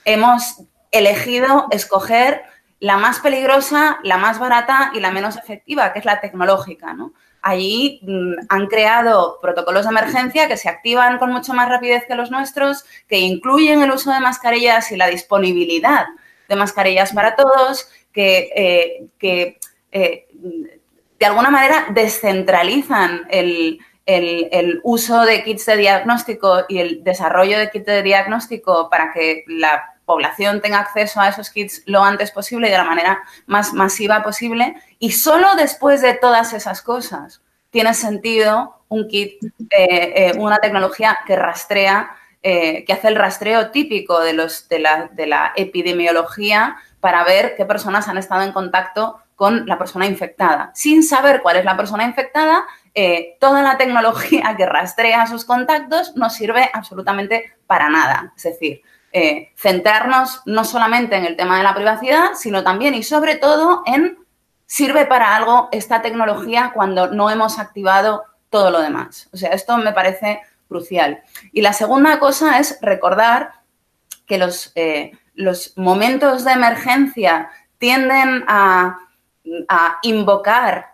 [0.06, 2.53] hemos elegido escoger
[2.84, 6.94] la más peligrosa, la más barata y la menos efectiva, que es la tecnológica.
[7.40, 12.14] Allí mm, han creado protocolos de emergencia que se activan con mucho más rapidez que
[12.14, 16.04] los nuestros, que incluyen el uso de mascarillas y la disponibilidad
[16.46, 19.58] de mascarillas para todos, que, que
[19.90, 20.26] eh,
[21.18, 23.80] de alguna manera descentralizan el,
[24.82, 29.93] uso de kits de diagnóstico y el desarrollo de kits de diagnóstico para que la
[30.04, 34.22] población tenga acceso a esos kits lo antes posible y de la manera más masiva
[34.22, 34.76] posible.
[34.98, 41.18] Y solo después de todas esas cosas tiene sentido un kit, eh, eh, una tecnología
[41.26, 47.24] que rastrea, que hace el rastreo típico de, los, de, la, de la epidemiología para
[47.24, 50.70] ver qué personas han estado en contacto con la persona infectada.
[50.74, 56.14] Sin saber cuál es la persona infectada, eh, toda la tecnología que rastrea sus contactos
[56.16, 58.32] no sirve absolutamente para nada.
[58.36, 58.82] Es decir,
[59.14, 63.82] eh, centrarnos no solamente en el tema de la privacidad, sino también y sobre todo
[63.86, 64.18] en
[64.66, 69.30] sirve para algo esta tecnología cuando no hemos activado todo lo demás.
[69.32, 71.22] O sea, esto me parece crucial.
[71.52, 73.52] Y la segunda cosa es recordar
[74.26, 77.48] que los, eh, los momentos de emergencia
[77.78, 78.98] tienden a
[79.68, 80.86] a invocar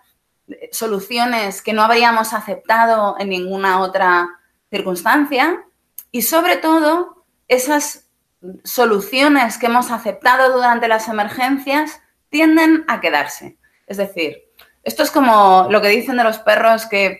[0.73, 4.29] soluciones que no habríamos aceptado en ninguna otra
[4.71, 5.65] circunstancia
[6.11, 8.09] y sobre todo esas
[8.65, 13.57] soluciones que hemos aceptado durante las emergencias tienden a quedarse.
[13.87, 14.45] Es decir,
[14.83, 17.19] esto es como lo que dicen de los perros que,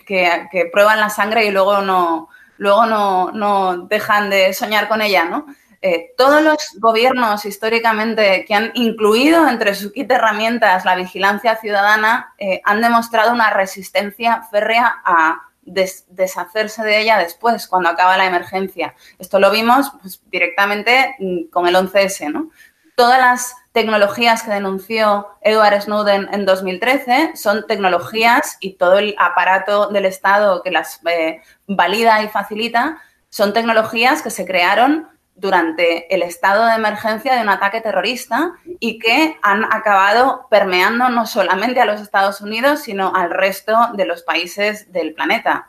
[0.73, 5.47] prueban la sangre y luego no, luego no, no dejan de soñar con ella, ¿no?
[5.83, 11.57] Eh, todos los gobiernos históricamente que han incluido entre su kit de herramientas la vigilancia
[11.57, 15.41] ciudadana eh, han demostrado una resistencia férrea a
[15.73, 18.95] deshacerse de ella después, cuando acaba la emergencia.
[19.19, 22.33] Esto lo vimos pues, directamente mm, con el 11S.
[22.33, 22.51] ¿no?
[22.97, 29.89] Todas las tecnologías que denunció Edward Snowden en 2013 son tecnologías y todo el aparato
[29.89, 36.23] del Estado que las eh, valida y facilita son tecnologías que se crearon durante el
[36.23, 41.87] estado de emergencia de un ataque terrorista y que han acabado permeando no solamente a
[41.87, 45.69] los Estados Unidos, sino al resto de los países del planeta.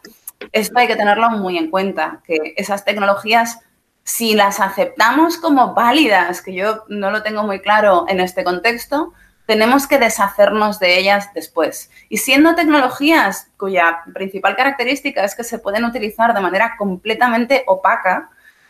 [0.51, 3.59] Esto hay que tenerlo muy en cuenta, que esas tecnologías,
[4.03, 9.14] si las aceptamos como válidas, que yo no lo tengo muy claro en este contexto,
[9.45, 11.91] tenemos que deshacernos de ellas después.
[12.09, 18.30] Y siendo tecnologías cuya principal característica es que se pueden utilizar de manera completamente opaca,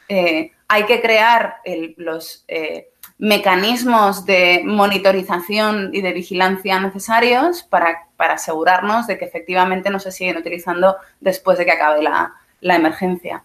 [0.09, 1.57] eh, hay que crear
[1.97, 9.99] los eh, mecanismos de monitorización y de vigilancia necesarios para, asegurarnos de que efectivamente no
[9.99, 13.43] se siguen utilizando después de que acabe la, emergencia.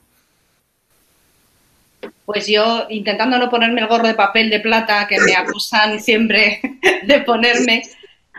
[2.25, 6.61] Pues yo, intentando no ponerme el gorro de papel de plata que me acusan siempre
[7.03, 7.83] de ponerme,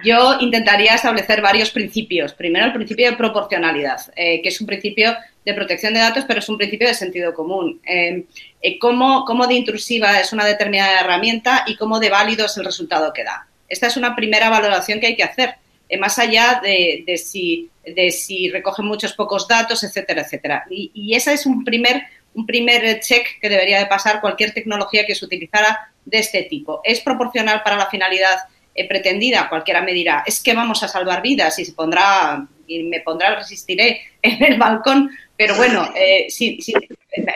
[0.06, 2.34] Yo intentaría establecer varios principios.
[2.34, 5.14] Primero, el principio de proporcionalidad, eh, que es un principio
[5.48, 7.80] de protección de datos, pero es un principio de sentido común.
[7.86, 8.26] Eh,
[8.62, 13.14] eh, cómo, de intrusiva es una determinada herramienta y cómo de válido es el resultado
[13.14, 13.48] que da.
[13.70, 15.56] Esta es una primera valoración que hay que hacer,
[16.00, 20.66] más allá de, si, de si recoge muchos pocos datos, etcétera, etcétera.
[20.70, 25.06] Y, y ese es un primer, un primer check que debería de pasar cualquier tecnología
[25.06, 26.82] que se utilizara de este tipo.
[26.84, 28.38] ¿Es proporcional para la finalidad
[28.76, 29.48] eh, pretendida?
[29.48, 33.36] Cualquiera me dirá, es que vamos a salvar vidas y se pondrá y me pondrá
[33.36, 36.28] resistiré en el balcón, pero bueno, eh,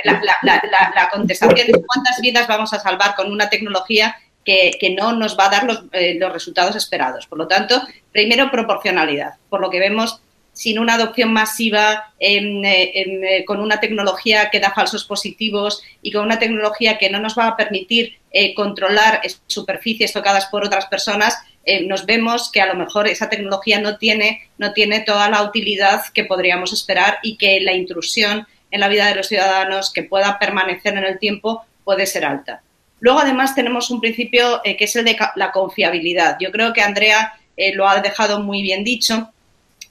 [0.04, 5.46] la, contestación es cuántas vidas vamos a salvar con una tecnología que, no nos va
[5.46, 7.28] a dar los, eh, los resultados esperados.
[7.28, 9.36] Por lo tanto, primero proporcionalidad.
[9.50, 10.22] Por lo que vemos,
[10.54, 16.40] sin una adopción masiva, eh, con una tecnología que da falsos positivos y con una
[16.40, 21.86] tecnología que no nos va a permitir eh, controlar superficies tocadas por otras personas, eh,
[21.86, 26.01] nos vemos que a lo mejor esa tecnología no tiene, no tiene toda la utilidad
[26.14, 30.39] que podríamos esperar y que la intrusión en la vida de los ciudadanos que pueda
[30.39, 32.62] permanecer en el tiempo puede ser alta.
[32.99, 36.38] Luego, además, tenemos un principio que es el de la confiabilidad.
[36.39, 37.34] Yo creo que Andrea
[37.74, 39.32] lo ha dejado muy bien dicho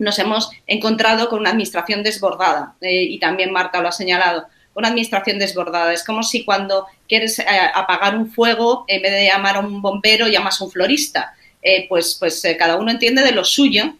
[0.00, 4.88] nos hemos encontrado con una administración desbordada eh, y también Marta lo ha señalado una
[4.88, 5.92] administración desbordada.
[5.92, 7.44] Es como si cuando quieres eh,
[7.74, 11.34] apagar un fuego, en vez de llamar a un bombero, llamas a un florista.
[11.62, 13.94] Eh, pues pues cada uno entiende de lo suyo.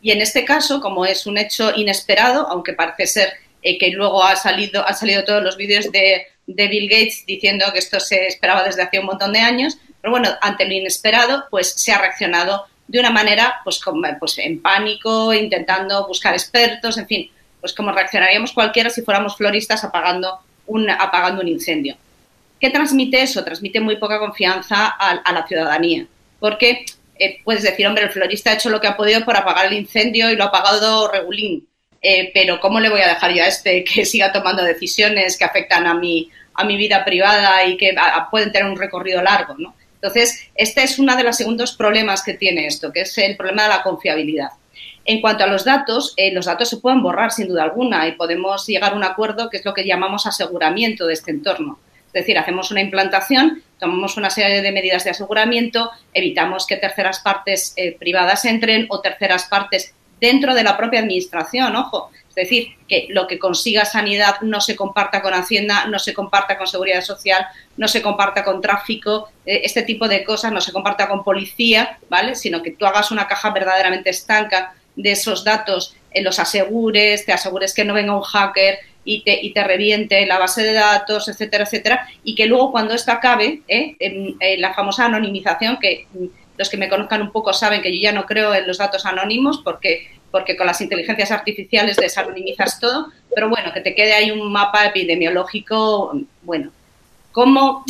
[0.00, 3.32] Y en este caso, como es un hecho inesperado, aunque parece ser
[3.62, 7.80] que luego ha salido, han salido todos los vídeos de, de, Bill Gates diciendo que
[7.80, 11.72] esto se esperaba desde hace un montón de años, pero bueno, ante lo inesperado, pues
[11.72, 13.80] se ha reaccionado de una manera pues,
[14.18, 17.30] pues en pánico, intentando buscar expertos, en fin,
[17.60, 21.96] pues como reaccionaríamos cualquiera si fuéramos floristas apagando un, apagando un incendio.
[22.58, 23.44] ¿Qué transmite eso?
[23.44, 26.06] Transmite muy poca confianza a, la ciudadanía,
[26.40, 26.86] porque
[27.18, 29.74] eh, puedes decir, hombre, el florista ha hecho lo que ha podido por apagar el
[29.74, 31.68] incendio y lo ha apagado regulín,
[32.00, 35.44] eh, pero ¿cómo le voy a dejar yo a este que siga tomando decisiones que
[35.44, 37.94] afectan a mi, a mi vida privada y que
[38.30, 39.74] pueden tener un recorrido largo, ¿no?
[39.94, 43.64] Entonces, este es uno de los segundos problemas que tiene esto, que es el problema
[43.64, 44.50] de la confiabilidad.
[45.04, 48.12] En cuanto a los datos, eh, los datos se pueden borrar sin duda alguna y
[48.12, 51.80] podemos llegar a un acuerdo que es lo que llamamos aseguramiento de este entorno.
[52.08, 57.20] Es decir, hacemos una implantación, tomamos una serie de medidas de aseguramiento, evitamos que terceras
[57.20, 62.76] partes eh, privadas entren o terceras partes dentro de la propia administración, ojo, es decir,
[62.88, 67.02] que lo que consiga sanidad no se comparta con Hacienda, no se comparta con Seguridad
[67.02, 67.46] Social,
[67.76, 71.98] no se comparta con tráfico, eh, este tipo de cosas no se comparta con policía,
[72.08, 72.34] ¿vale?
[72.34, 77.32] Sino que tú hagas una caja verdaderamente estanca de esos datos, en los asegures, te
[77.32, 78.78] asegures que no venga un hacker
[79.10, 82.92] y te, y te reviente la base de datos, etcétera, etcétera, y que luego cuando
[82.92, 83.96] esto acabe, ¿eh?
[83.98, 86.06] en, la famosa anonimización, que
[86.58, 89.06] los que me conozcan un poco saben que yo ya no creo en los datos
[89.06, 94.30] anónimos porque porque con las inteligencias artificiales desanonimizas todo, pero bueno, que te quede ahí
[94.30, 96.70] un mapa epidemiológico, bueno,
[97.32, 97.82] ¿cómo?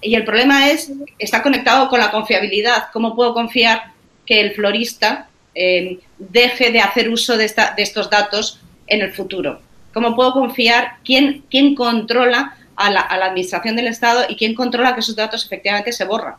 [0.00, 2.84] Y el problema es, está conectado con la confiabilidad.
[2.94, 3.92] ¿Cómo puedo confiar
[4.24, 9.12] que el florista eh, deje de hacer uso de, esta, de, estos datos en el
[9.12, 9.60] futuro?
[9.96, 14.54] ¿Cómo puedo confiar quién, quién controla a la, a la, administración del Estado y quién
[14.54, 16.34] controla que esos datos efectivamente se borran?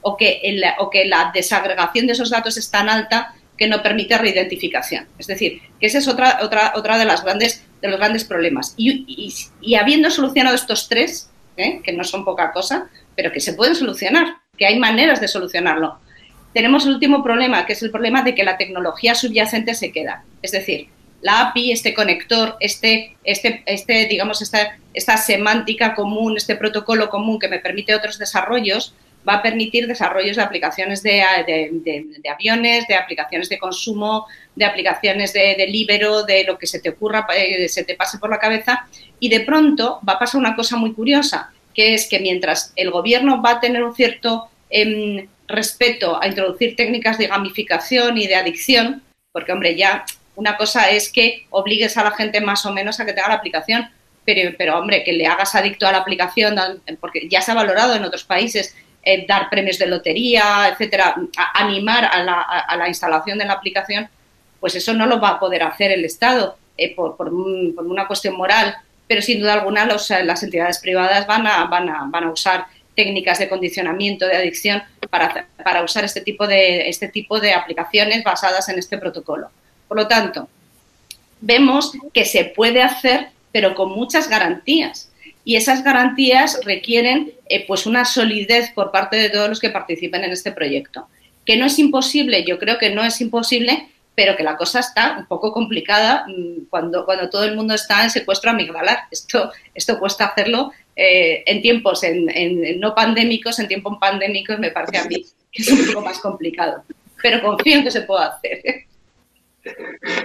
[0.00, 0.40] O que,
[0.78, 5.08] o que la desagregación de esos datos es tan alta que no permite reidentificación.
[5.18, 8.74] Es decir, que esa es otra, otra, otra de, las grandes, de los grandes problemas.
[8.76, 9.04] Y,
[9.60, 11.80] y, habiendo solucionado estos tres, ¿eh?
[11.82, 15.98] que no son poca cosa, pero que se pueden solucionar, que hay maneras de solucionarlo,
[16.54, 20.22] tenemos el último problema, que es el problema de que la tecnología subyacente se queda.
[20.42, 20.90] Es decir,
[21.22, 27.38] la API, este conector, este, este, este digamos, esta, esta semántica común, este protocolo común
[27.38, 28.94] que me permite otros desarrollos,
[29.28, 31.22] va a permitir desarrollos de aplicaciones de,
[32.32, 37.26] aviones, de aplicaciones de consumo, de aplicaciones de, libero, de lo que se te ocurra,
[37.36, 38.88] eh, se te pase por la cabeza.
[39.18, 42.90] Y de pronto va a pasar una cosa muy curiosa, que es que mientras el
[42.90, 48.36] gobierno va a tener un cierto em, respeto a introducir técnicas de gamificación y de
[48.36, 49.02] adicción,
[49.32, 50.04] porque, hombre, ya
[50.40, 53.34] una cosa es que obligues a la gente más o menos a que tenga la
[53.34, 53.90] aplicación,
[54.24, 56.56] pero, hombre, que le hagas adicto a la aplicación,
[56.98, 61.14] porque ya se ha valorado en otros países eh, dar premios de lotería, etcétera,
[61.54, 64.08] animar a la, instalación de la aplicación,
[64.60, 68.74] pues eso no lo va a poder hacer el Estado eh, por, una cuestión moral,
[69.06, 72.64] pero sin duda alguna eh, las entidades privadas van a, van, a, van a usar
[72.96, 78.24] técnicas de condicionamiento de adicción para, para usar este tipo, de, este tipo de aplicaciones
[78.24, 79.50] basadas en este protocolo.
[79.90, 80.48] Por lo tanto,
[81.40, 85.10] vemos que se puede hacer, pero con muchas garantías
[85.44, 90.22] y esas garantías requieren eh, pues una solidez por parte de todos los que participen
[90.22, 91.08] en este proyecto.
[91.44, 95.16] Que no es imposible, yo creo que no es imposible, pero que la cosa está
[95.18, 99.08] un poco complicada mm, cuando, cuando todo el mundo está en secuestro amigdalar.
[99.10, 104.98] Esto, esto cuesta hacerlo eh, en tiempos en, no pandémicos, en tiempos pandémicos me parece
[104.98, 106.84] a mí que es un poco más complicado.
[107.20, 108.86] Pero confío en que se pueda hacer.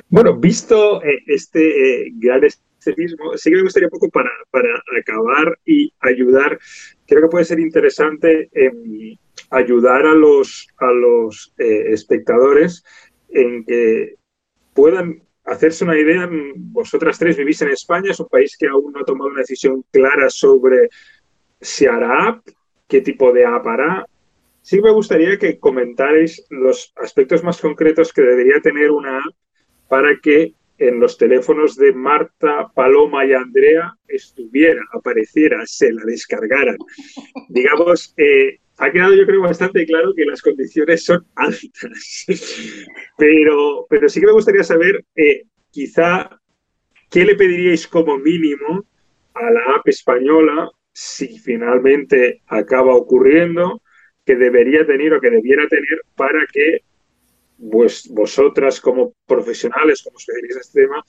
[0.09, 4.69] Bueno, visto eh, este eh, gran escepticismo, sí que me gustaría un poco para, para
[4.99, 6.59] acabar y ayudar,
[7.07, 8.49] creo que puede ser interesante
[9.49, 12.83] ayudar a los, a los espectadores
[13.29, 14.15] en que
[14.73, 18.99] puedan hacerse una idea, vosotras tres vivís en España, es un país que aún no
[18.99, 20.89] ha tomado una decisión clara sobre
[21.61, 22.47] si hará app,
[22.87, 24.05] qué tipo de app hará.
[24.65, 29.35] Sí me gustaría que comentarais los aspectos más concretos que debería tener una app
[29.87, 36.77] para que en los teléfonos de Marta, Paloma y Andrea estuviera, apareciera, se la descargaran.
[37.49, 42.25] Digamos, eh, ha quedado yo creo bastante claro que las condiciones son altas.
[43.19, 46.41] pero, pero sí que me gustaría saber, eh, quizá,
[47.11, 48.83] ¿qué le pediríais como mínimo
[49.35, 53.83] a la app española si finalmente acaba ocurriendo
[54.25, 56.81] que debería tener o que debiera tener para que
[57.71, 61.03] pues, vosotras como profesionales, como especialistas de este tema,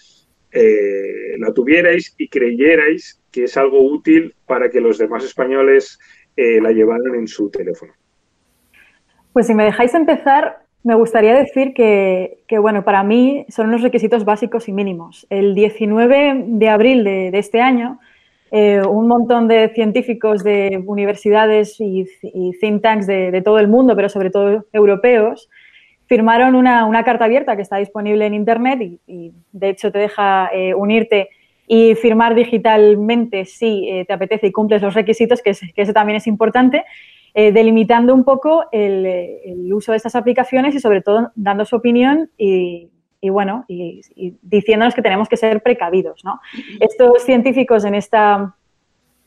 [0.53, 5.99] eh, la tuvierais y creyerais que es algo útil para que los demás españoles
[6.37, 7.93] eh, la llevaran en su teléfono.
[9.33, 14.25] Pues si me dejáis empezar, me gustaría decir que, bueno, para mí son unos requisitos
[14.25, 15.27] básicos y mínimos.
[15.31, 17.99] El 19 de abril de, este año,
[18.53, 22.07] eh, un montón de científicos de universidades y,
[22.61, 25.49] think tanks de, todo el mundo, pero sobre todo europeos,
[26.07, 30.75] firmaron una, carta abierta que está disponible en Internet y, de hecho te deja eh,
[30.75, 31.29] unirte
[31.67, 36.27] y firmar digitalmente si eh, te apetece y cumples los requisitos, que, eso también es
[36.27, 36.85] importante,
[37.35, 42.89] delimitando un poco el, uso de estas aplicaciones y sobre todo dando su opinión y,
[43.31, 44.03] bueno, y,
[44.43, 46.25] diciéndonos que tenemos que ser precavidos.
[46.25, 46.41] ¿no?
[46.81, 48.55] Estos científicos en esta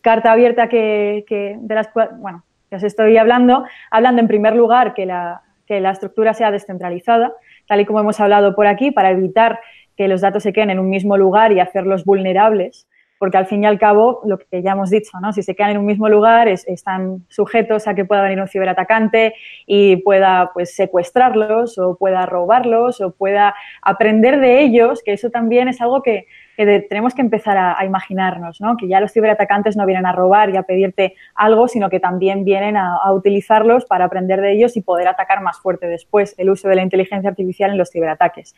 [0.02, 1.26] carta abierta que,
[1.60, 5.91] de las bueno, que os estoy hablando, hablando en primer lugar que la, que la
[5.91, 7.34] estructura sea descentralizada,
[7.68, 9.60] tal y como hemos hablado por aquí, para evitar
[9.95, 12.88] que los datos se queden en un mismo lugar y hacerlos vulnerables,
[13.20, 15.34] porque al fin y al cabo, lo que ya hemos dicho, ¿no?
[15.34, 19.36] si se quedan en un mismo lugar, están sujetos a que pueda venir un ciberatacante
[19.67, 25.67] y pueda pues, secuestrarlos o pueda robarlos o pueda aprender de ellos, que eso también
[25.67, 26.26] es algo que,
[26.60, 28.76] que tenemos que empezar a, imaginarnos, ¿no?
[28.76, 32.43] que ya los ciberatacantes no vienen a robar y a pedirte algo, sino que también
[32.43, 36.68] vienen a, utilizarlos para aprender de ellos y poder atacar más fuerte después, el uso
[36.68, 38.55] de la inteligencia artificial en los ciberataques.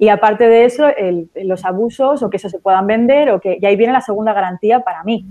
[0.00, 0.88] Y aparte de eso,
[1.36, 4.32] los abusos o que eso se puedan vender, o que, y ahí viene la segunda
[4.32, 5.24] garantía para mí,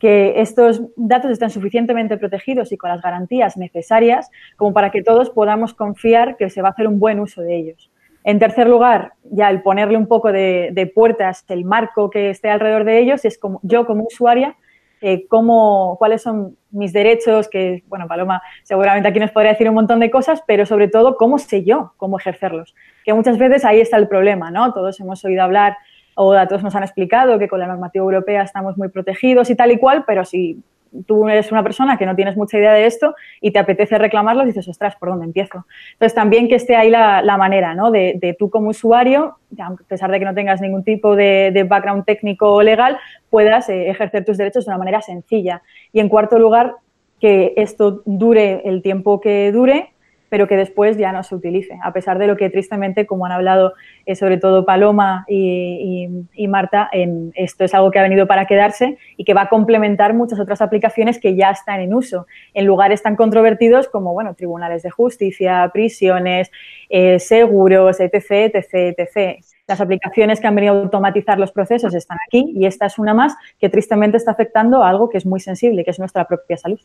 [0.00, 5.30] que estos datos estén suficientemente protegidos y con las garantías necesarias como para que todos
[5.30, 7.88] podamos confiar que se va a hacer un buen uso de ellos.
[8.28, 12.84] En tercer lugar, ya el ponerle un poco de, puertas, el marco que esté alrededor
[12.84, 14.54] de ellos, es como yo como usuaria,
[15.00, 19.76] eh, cómo, cuáles son mis derechos, que, bueno, Paloma seguramente aquí nos podría decir un
[19.76, 22.74] montón de cosas, pero sobre todo, cómo sé yo cómo ejercerlos.
[23.02, 24.74] Que muchas veces ahí está el problema, ¿no?
[24.74, 25.78] Todos hemos oído hablar
[26.14, 29.56] o a todos nos han explicado que con la normativa europea estamos muy protegidos y
[29.56, 30.62] tal y cual, pero si
[31.06, 34.44] tú eres una persona que no tienes mucha idea de esto y te apetece reclamarlo,
[34.44, 35.66] dices, ostras, ¿por dónde empiezo?
[35.92, 37.90] Entonces, también que esté ahí la, manera, ¿no?
[37.90, 42.52] De, tú como usuario, a pesar de que no tengas ningún tipo de, background técnico
[42.52, 42.98] o legal,
[43.30, 45.62] puedas eh, ejercer tus derechos de una manera sencilla.
[45.92, 46.74] Y en cuarto lugar,
[47.20, 49.92] que esto dure el tiempo que dure,
[50.28, 53.32] pero que después ya no se utilice, a pesar de lo que tristemente, como han
[53.32, 53.74] hablado
[54.06, 56.08] eh, sobre todo Paloma y,
[56.48, 60.14] Marta, en, esto es algo que ha venido para quedarse y que va a complementar
[60.14, 64.82] muchas otras aplicaciones que ya están en uso en lugares tan controvertidos como bueno, tribunales
[64.82, 66.50] de justicia, prisiones,
[66.88, 69.44] eh, seguros, etc., etc., etc.
[69.66, 73.12] Las aplicaciones que han venido a automatizar los procesos están aquí y esta es una
[73.12, 76.56] más que tristemente está afectando a algo que es muy sensible, que es nuestra propia
[76.56, 76.80] salud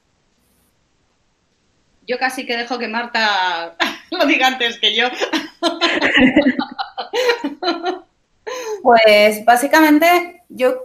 [2.08, 3.76] yo casi que dejo que Marta
[4.12, 5.08] lo diga antes que yo.
[8.82, 10.76] Pues básicamente yo,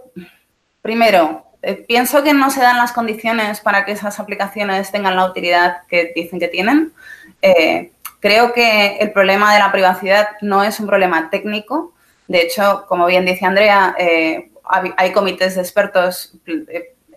[0.81, 5.25] primero, eh, pienso que no se dan las condiciones para que esas aplicaciones tengan la
[5.25, 6.93] utilidad que dicen que tienen.
[7.41, 11.93] Eh, creo que el problema de la privacidad no es un problema técnico.
[12.27, 14.51] De hecho, como bien dice Andrea, eh,
[14.97, 16.33] hay comités de expertos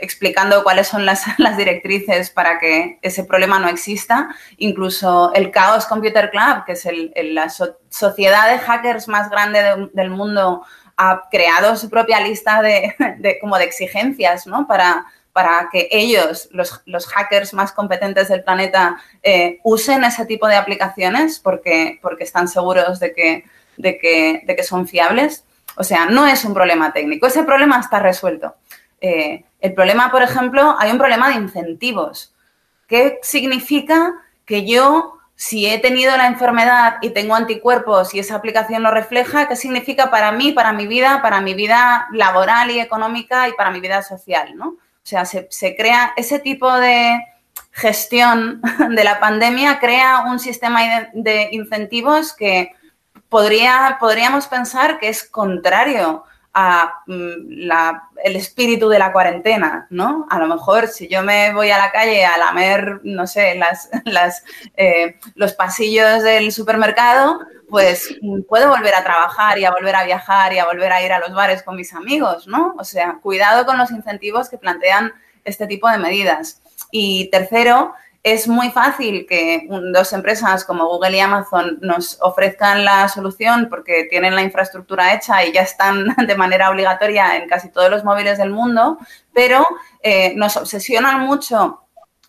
[0.03, 4.28] explicando cuáles son las, directrices para que ese problema no exista.
[4.59, 6.86] Incluso el Chaos Computer Club, que es
[7.32, 10.64] la sociedad de hackers más grande del mundo,
[10.96, 14.66] ha creado su propia lista de, como de exigencias ¿no?
[14.66, 20.57] para, para que ellos, los, hackers más competentes del planeta, eh, usen ese tipo de
[20.57, 23.44] aplicaciones porque, porque están seguros de que,
[23.76, 25.44] de, que, de que son fiables.
[25.76, 28.57] O sea, no es un problema técnico, ese problema está resuelto.
[29.00, 32.35] Eh, el problema, por ejemplo, hay un problema de incentivos.
[32.89, 34.13] ¿Qué significa
[34.45, 39.47] que yo, si he tenido la enfermedad y tengo anticuerpos y esa aplicación lo refleja,
[39.47, 43.71] qué significa para mí, para mi vida, para mi vida laboral y económica y para
[43.71, 44.57] mi vida social?
[44.57, 44.67] ¿no?
[44.71, 47.25] O sea, se, crea ese tipo de
[47.71, 48.61] gestión
[48.91, 52.73] de la pandemia, crea un sistema de, incentivos que
[53.29, 57.70] podría, podríamos pensar que es contrario a mm,
[58.24, 60.26] el espíritu de la cuarentena, ¿no?
[60.30, 63.88] A lo mejor si yo me voy a la calle a lamer, no sé, las,
[64.05, 64.44] las,
[64.76, 68.16] eh, los pasillos del supermercado, pues
[68.48, 71.18] puedo volver a trabajar y a volver a viajar y a volver a ir a
[71.18, 72.74] los bares con mis amigos, ¿no?
[72.78, 75.12] O sea, cuidado con los incentivos que plantean
[75.44, 76.61] este tipo de medidas.
[76.90, 83.09] Y tercero, es muy fácil que dos empresas como Google y Amazon nos ofrezcan la
[83.09, 87.91] solución porque tienen la infraestructura hecha y ya están de manera obligatoria en casi todos
[87.91, 88.99] los móviles del mundo,
[89.33, 89.66] pero
[90.03, 91.81] eh, nos obsesionan mucho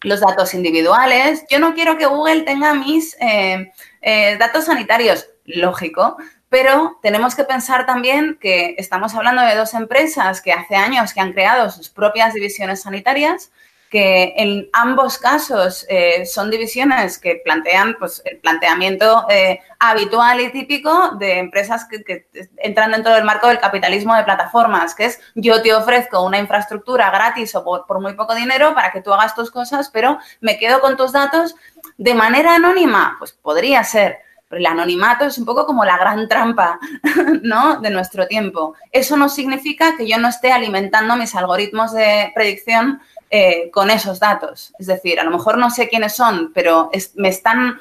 [0.02, 1.46] los datos individuales.
[1.50, 3.72] Yo no quiero que Google tenga mis eh,
[4.02, 6.18] eh, datos sanitarios lógico,
[6.50, 11.22] pero tenemos que pensar también que estamos hablando de dos empresas que hace años que
[11.22, 13.52] han creado sus propias divisiones sanitarias,
[13.94, 20.52] que en ambos casos eh, son divisiones que plantean pues, el planteamiento eh, habitual y
[20.52, 22.26] típico de empresas que,
[22.58, 27.12] entran dentro del marco del capitalismo de plataformas, que es yo te ofrezco una infraestructura
[27.12, 30.82] gratis o por muy poco dinero para que tú hagas tus cosas, pero me quedo
[30.82, 31.56] con tus datos
[31.96, 33.18] de manera anónima.
[33.20, 34.18] Pues podría ser
[34.56, 36.80] el anonimato es un poco como la gran trampa,
[37.42, 37.80] ¿no?
[37.80, 38.76] De nuestro tiempo.
[38.92, 43.02] Eso no significa que yo no esté alimentando mis algoritmos de predicción
[43.36, 44.76] eh, con esos datos.
[44.78, 47.80] Es decir, a lo mejor no sé quiénes son, pero me, están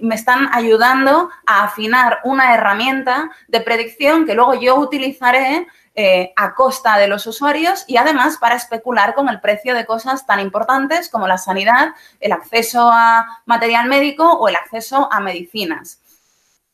[0.00, 5.66] me están ayudando a afinar una herramienta de predicción que luego yo utilizaré
[5.96, 10.24] eh, a costa de los usuarios y además para especular con el precio de cosas
[10.24, 16.01] tan importantes como la sanidad, el acceso a material médico o el acceso a medicinas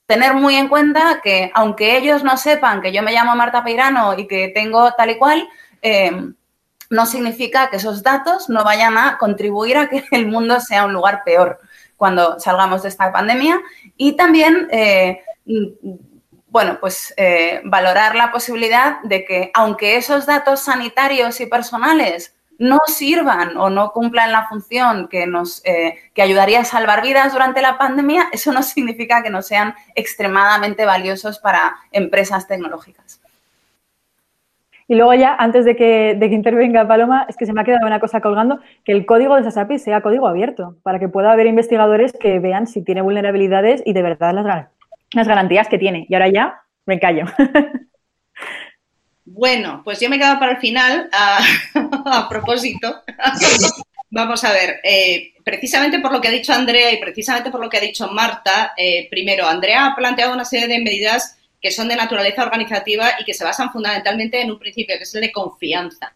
[0.09, 4.19] tener muy en cuenta que aunque ellos no sepan que yo me llamo Marta Peirano
[4.19, 5.47] y que tengo tal y cual,
[5.83, 6.11] eh,
[6.89, 10.95] no significa que esos datos no vayan a contribuir a que el mundo sea un
[10.95, 11.61] lugar peor
[11.99, 13.61] cuando salgamos de esta pandemia.
[13.99, 15.21] Y también, eh,
[16.47, 22.81] bueno, pues eh, valorar la posibilidad de que aunque esos datos sanitarios y personales no
[22.87, 27.63] sirvan o no cumplan la función que nos eh, que ayudaría a salvar vidas durante
[27.63, 33.21] la pandemia, eso no significa que no sean extremadamente valiosos para empresas tecnológicas.
[34.91, 37.65] Y luego ya, antes de que, de que, intervenga Paloma, es que se me ha
[37.65, 41.09] quedado una cosa colgando, que el código de esas APIs sea código abierto, para que
[41.09, 44.69] pueda haber investigadores que vean si tiene vulnerabilidades y de verdad las,
[45.13, 46.07] las garantías que tiene.
[46.09, 47.27] Y ahora ya me callo.
[49.31, 53.03] Bueno, pues yo me he quedado para el final a, propósito.
[54.11, 57.69] Vamos a ver, eh, precisamente por lo que ha dicho Andrea y precisamente por lo
[57.69, 61.89] que ha dicho Marta, eh, primero, Andrea ha planteado una serie de medidas que son
[61.89, 65.33] de naturaleza organizativa y que se basan fundamentalmente en un principio, que es el de
[65.33, 66.13] confianza.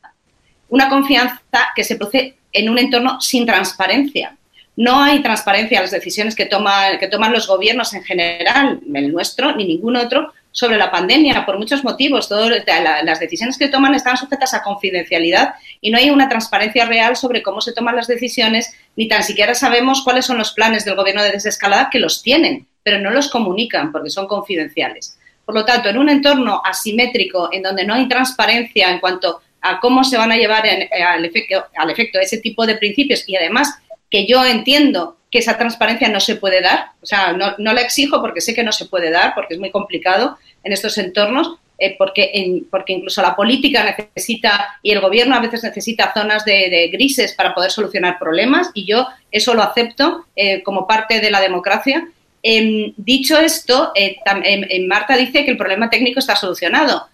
[0.70, 1.42] Una confianza
[1.76, 4.36] que se produce en un entorno sin transparencia.
[4.76, 9.54] No hay transparencia en las decisiones que, que toman los gobiernos en general, el nuestro
[9.54, 12.28] ni ningún otro, sobre la pandemia por muchos motivos.
[12.28, 12.62] Todas
[13.04, 17.42] las decisiones que toman están sujetas a confidencialidad y no hay una transparencia real sobre
[17.42, 21.22] cómo se toman las decisiones, ni tan siquiera sabemos cuáles son los planes del gobierno
[21.22, 25.18] de desescalada que los tienen, pero no los comunican porque son confidenciales.
[25.44, 29.80] Por lo tanto, en un entorno asimétrico en donde no hay transparencia en cuanto a
[29.80, 33.78] cómo se van a llevar al, efecto, al efecto ese tipo de principios y además
[34.12, 38.20] que yo entiendo que esa transparencia no se puede dar, o sea, no, la exijo
[38.20, 41.96] porque sé que no se puede dar, porque es muy complicado en estos entornos, eh,
[41.96, 47.32] porque, porque incluso la política necesita y el gobierno a veces necesita zonas de, grises
[47.32, 52.06] para poder solucionar problemas y yo eso lo acepto eh, como parte de la democracia.
[52.42, 57.08] Em, dicho esto, eh, em, Marta dice que el problema técnico está solucionado.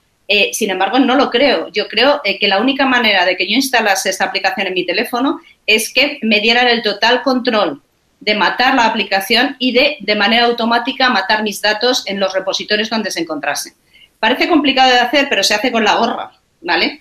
[0.53, 1.69] Sin embargo, no lo creo.
[1.73, 5.41] Yo creo que la única manera de que yo instalase esta aplicación en mi teléfono
[5.67, 7.81] es que me dieran el total control
[8.21, 12.91] de matar la aplicación y de, de manera automática, matar mis datos en los repositorios
[12.91, 13.75] donde se encontrasen.
[14.19, 17.01] Parece complicado de hacer, pero se hace con la gorra, ¿vale?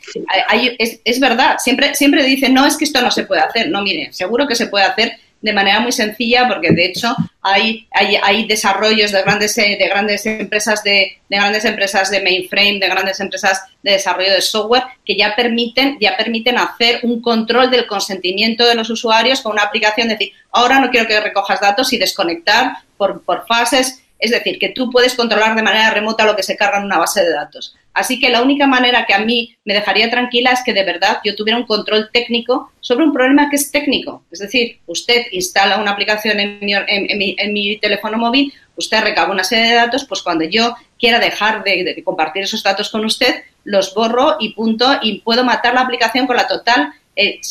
[0.78, 3.70] es, verdad, siempre, siempre dicen, no, es que esto no se puede hacer.
[3.70, 7.88] No, mire, seguro que se puede hacer de manera muy sencilla, porque de hecho hay,
[7.92, 13.20] hay, desarrollos de grandes, de grandes empresas de, de, grandes empresas de mainframe, de grandes
[13.20, 18.66] empresas de desarrollo de software que ya permiten, ya permiten hacer un control del consentimiento
[18.66, 22.74] de los usuarios con una aplicación, decir, ahora no quiero que recojas datos y desconectar
[22.98, 26.58] por, por fases es decir, que tú puedes controlar de manera remota lo que se
[26.58, 27.76] carga en una base de datos.
[27.98, 31.18] Así que la única manera que a mí me dejaría tranquila es que de verdad
[31.26, 34.24] yo tuviera un control técnico sobre un problema que es técnico.
[34.30, 39.76] Es decir, usted instala una aplicación en mi, teléfono móvil, usted recaba una serie de
[39.78, 43.34] datos, pues cuando yo quiera dejar de compartir esos datos con usted,
[43.64, 47.42] los borro y punto, y puedo matar la aplicación con la total eh,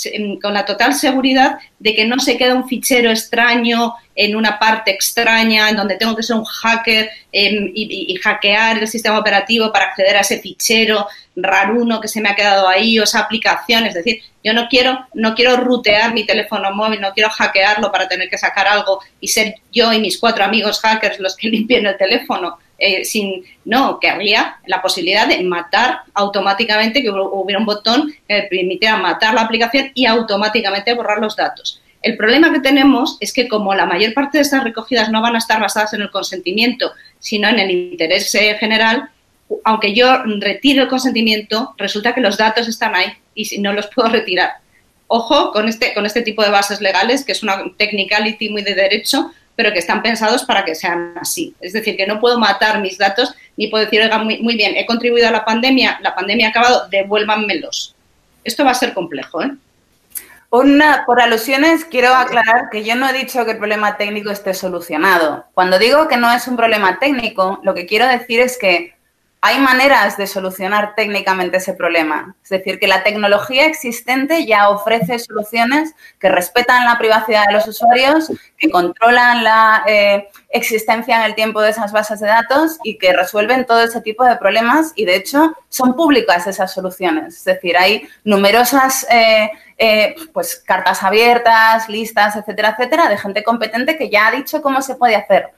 [0.41, 4.93] con la total seguridad de que no se queda un fichero extraño en una parte
[4.93, 9.87] extraña, en donde tengo que ser un hacker em, y, hackear el sistema operativo para
[9.87, 13.85] acceder a ese fichero raruno que se me ha quedado ahí o esa aplicación.
[13.87, 18.07] Es decir, yo no quiero, no quiero rutear mi teléfono móvil, no quiero hackearlo para
[18.07, 21.87] tener que sacar algo y ser yo y mis cuatro amigos hackers los que limpien
[21.87, 22.59] el teléfono.
[22.79, 28.97] Eh, sin, no, querría la posibilidad de matar automáticamente, que hubiera un botón que permitiera
[28.99, 31.81] matar la aplicación y automáticamente borrar los datos.
[32.03, 35.35] El problema que tenemos es que como la mayor parte de estas recogidas no van
[35.35, 39.11] a estar basadas en el consentimiento, sino en el interés eh, general,
[39.64, 43.87] aunque yo retire el consentimiento, resulta que los datos están ahí y si no los
[43.89, 44.53] puedo retirar.
[45.09, 48.74] Ojo con este, con este tipo de bases legales, que es una technicality muy de
[48.74, 51.55] derecho, pero que están pensados para que sean así.
[51.61, 54.87] Es decir, que no puedo matar mis datos ni puedo decir, oiga, muy, bien, he
[54.87, 57.95] contribuido a la pandemia, la pandemia ha acabado, devuélvanmelos.
[58.45, 59.51] Esto va a ser complejo, ¿eh?
[60.51, 64.55] Una, por alusiones, quiero aclarar que yo no he dicho que el problema técnico esté
[64.55, 65.45] solucionado.
[65.55, 68.96] Cuando digo que no es un problema técnico, lo que quiero decir es que
[69.47, 72.35] hay maneras de solucionar técnicamente ese problema.
[72.43, 77.69] Es decir, que la tecnología existente ya ofrece soluciones que respetan la privacidad de los
[77.69, 82.99] usuarios, que controlan la eh, existencia en el tiempo de esas bases de datos y
[82.99, 87.37] que resuelven todo ese tipo de problemas y, de hecho, son públicas esas soluciones.
[87.37, 93.97] Es decir, hay numerosas eh, eh, pues, cartas abiertas, listas, etcétera, etcétera, de gente competente
[93.97, 95.51] que ya ha dicho cómo se puede hacer.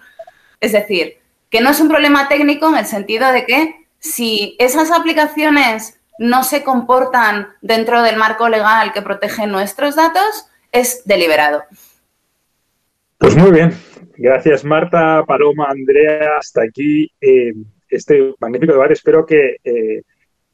[0.60, 1.17] Es decir,
[1.50, 6.42] que no es un problema técnico en el sentido de que si esas aplicaciones no
[6.44, 11.64] se comportan dentro del marco legal que protege nuestros datos, es deliberado.
[13.18, 13.72] Pues muy bien.
[14.16, 16.38] Gracias Marta, Paloma, Andrea.
[16.38, 17.52] Hasta aquí eh,
[17.88, 18.94] este magnífico debate.
[18.94, 20.02] Espero que eh,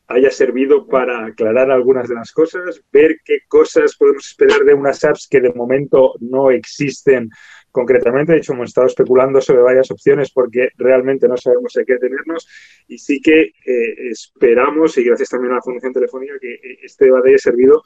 [0.08, 5.02] haya servido para aclarar algunas de las cosas, ver qué cosas podemos esperar de unas
[5.04, 7.30] apps que de momento no existen
[7.74, 8.32] concretamente.
[8.32, 12.46] De hecho, hemos estado especulando sobre varias opciones porque realmente no sabemos a qué tenernos
[12.86, 17.06] y sí que eh, esperamos, y gracias también a la Fundación Telefónica, que eh, este
[17.06, 17.82] debate haya servido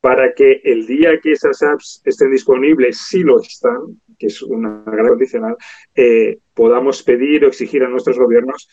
[0.00, 4.82] para que el día que esas apps estén disponibles, si lo están, que es una
[4.84, 5.56] gran condicional,
[5.94, 8.68] eh, podamos pedir o exigir a nuestros gobiernos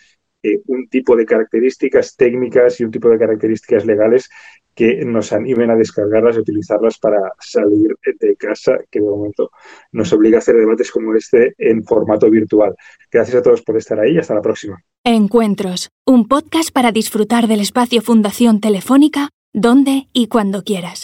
[0.67, 4.29] un tipo de características técnicas y un tipo de características legales
[4.75, 9.51] que nos animen a descargarlas y utilizarlas para salir de casa, que de momento
[9.91, 12.75] nos obliga a hacer debates como este en formato virtual.
[13.11, 14.77] Gracias a todos por estar ahí y hasta la próxima.
[15.03, 21.03] Encuentros, un podcast para disfrutar del espacio Fundación Telefónica, donde y cuando quieras.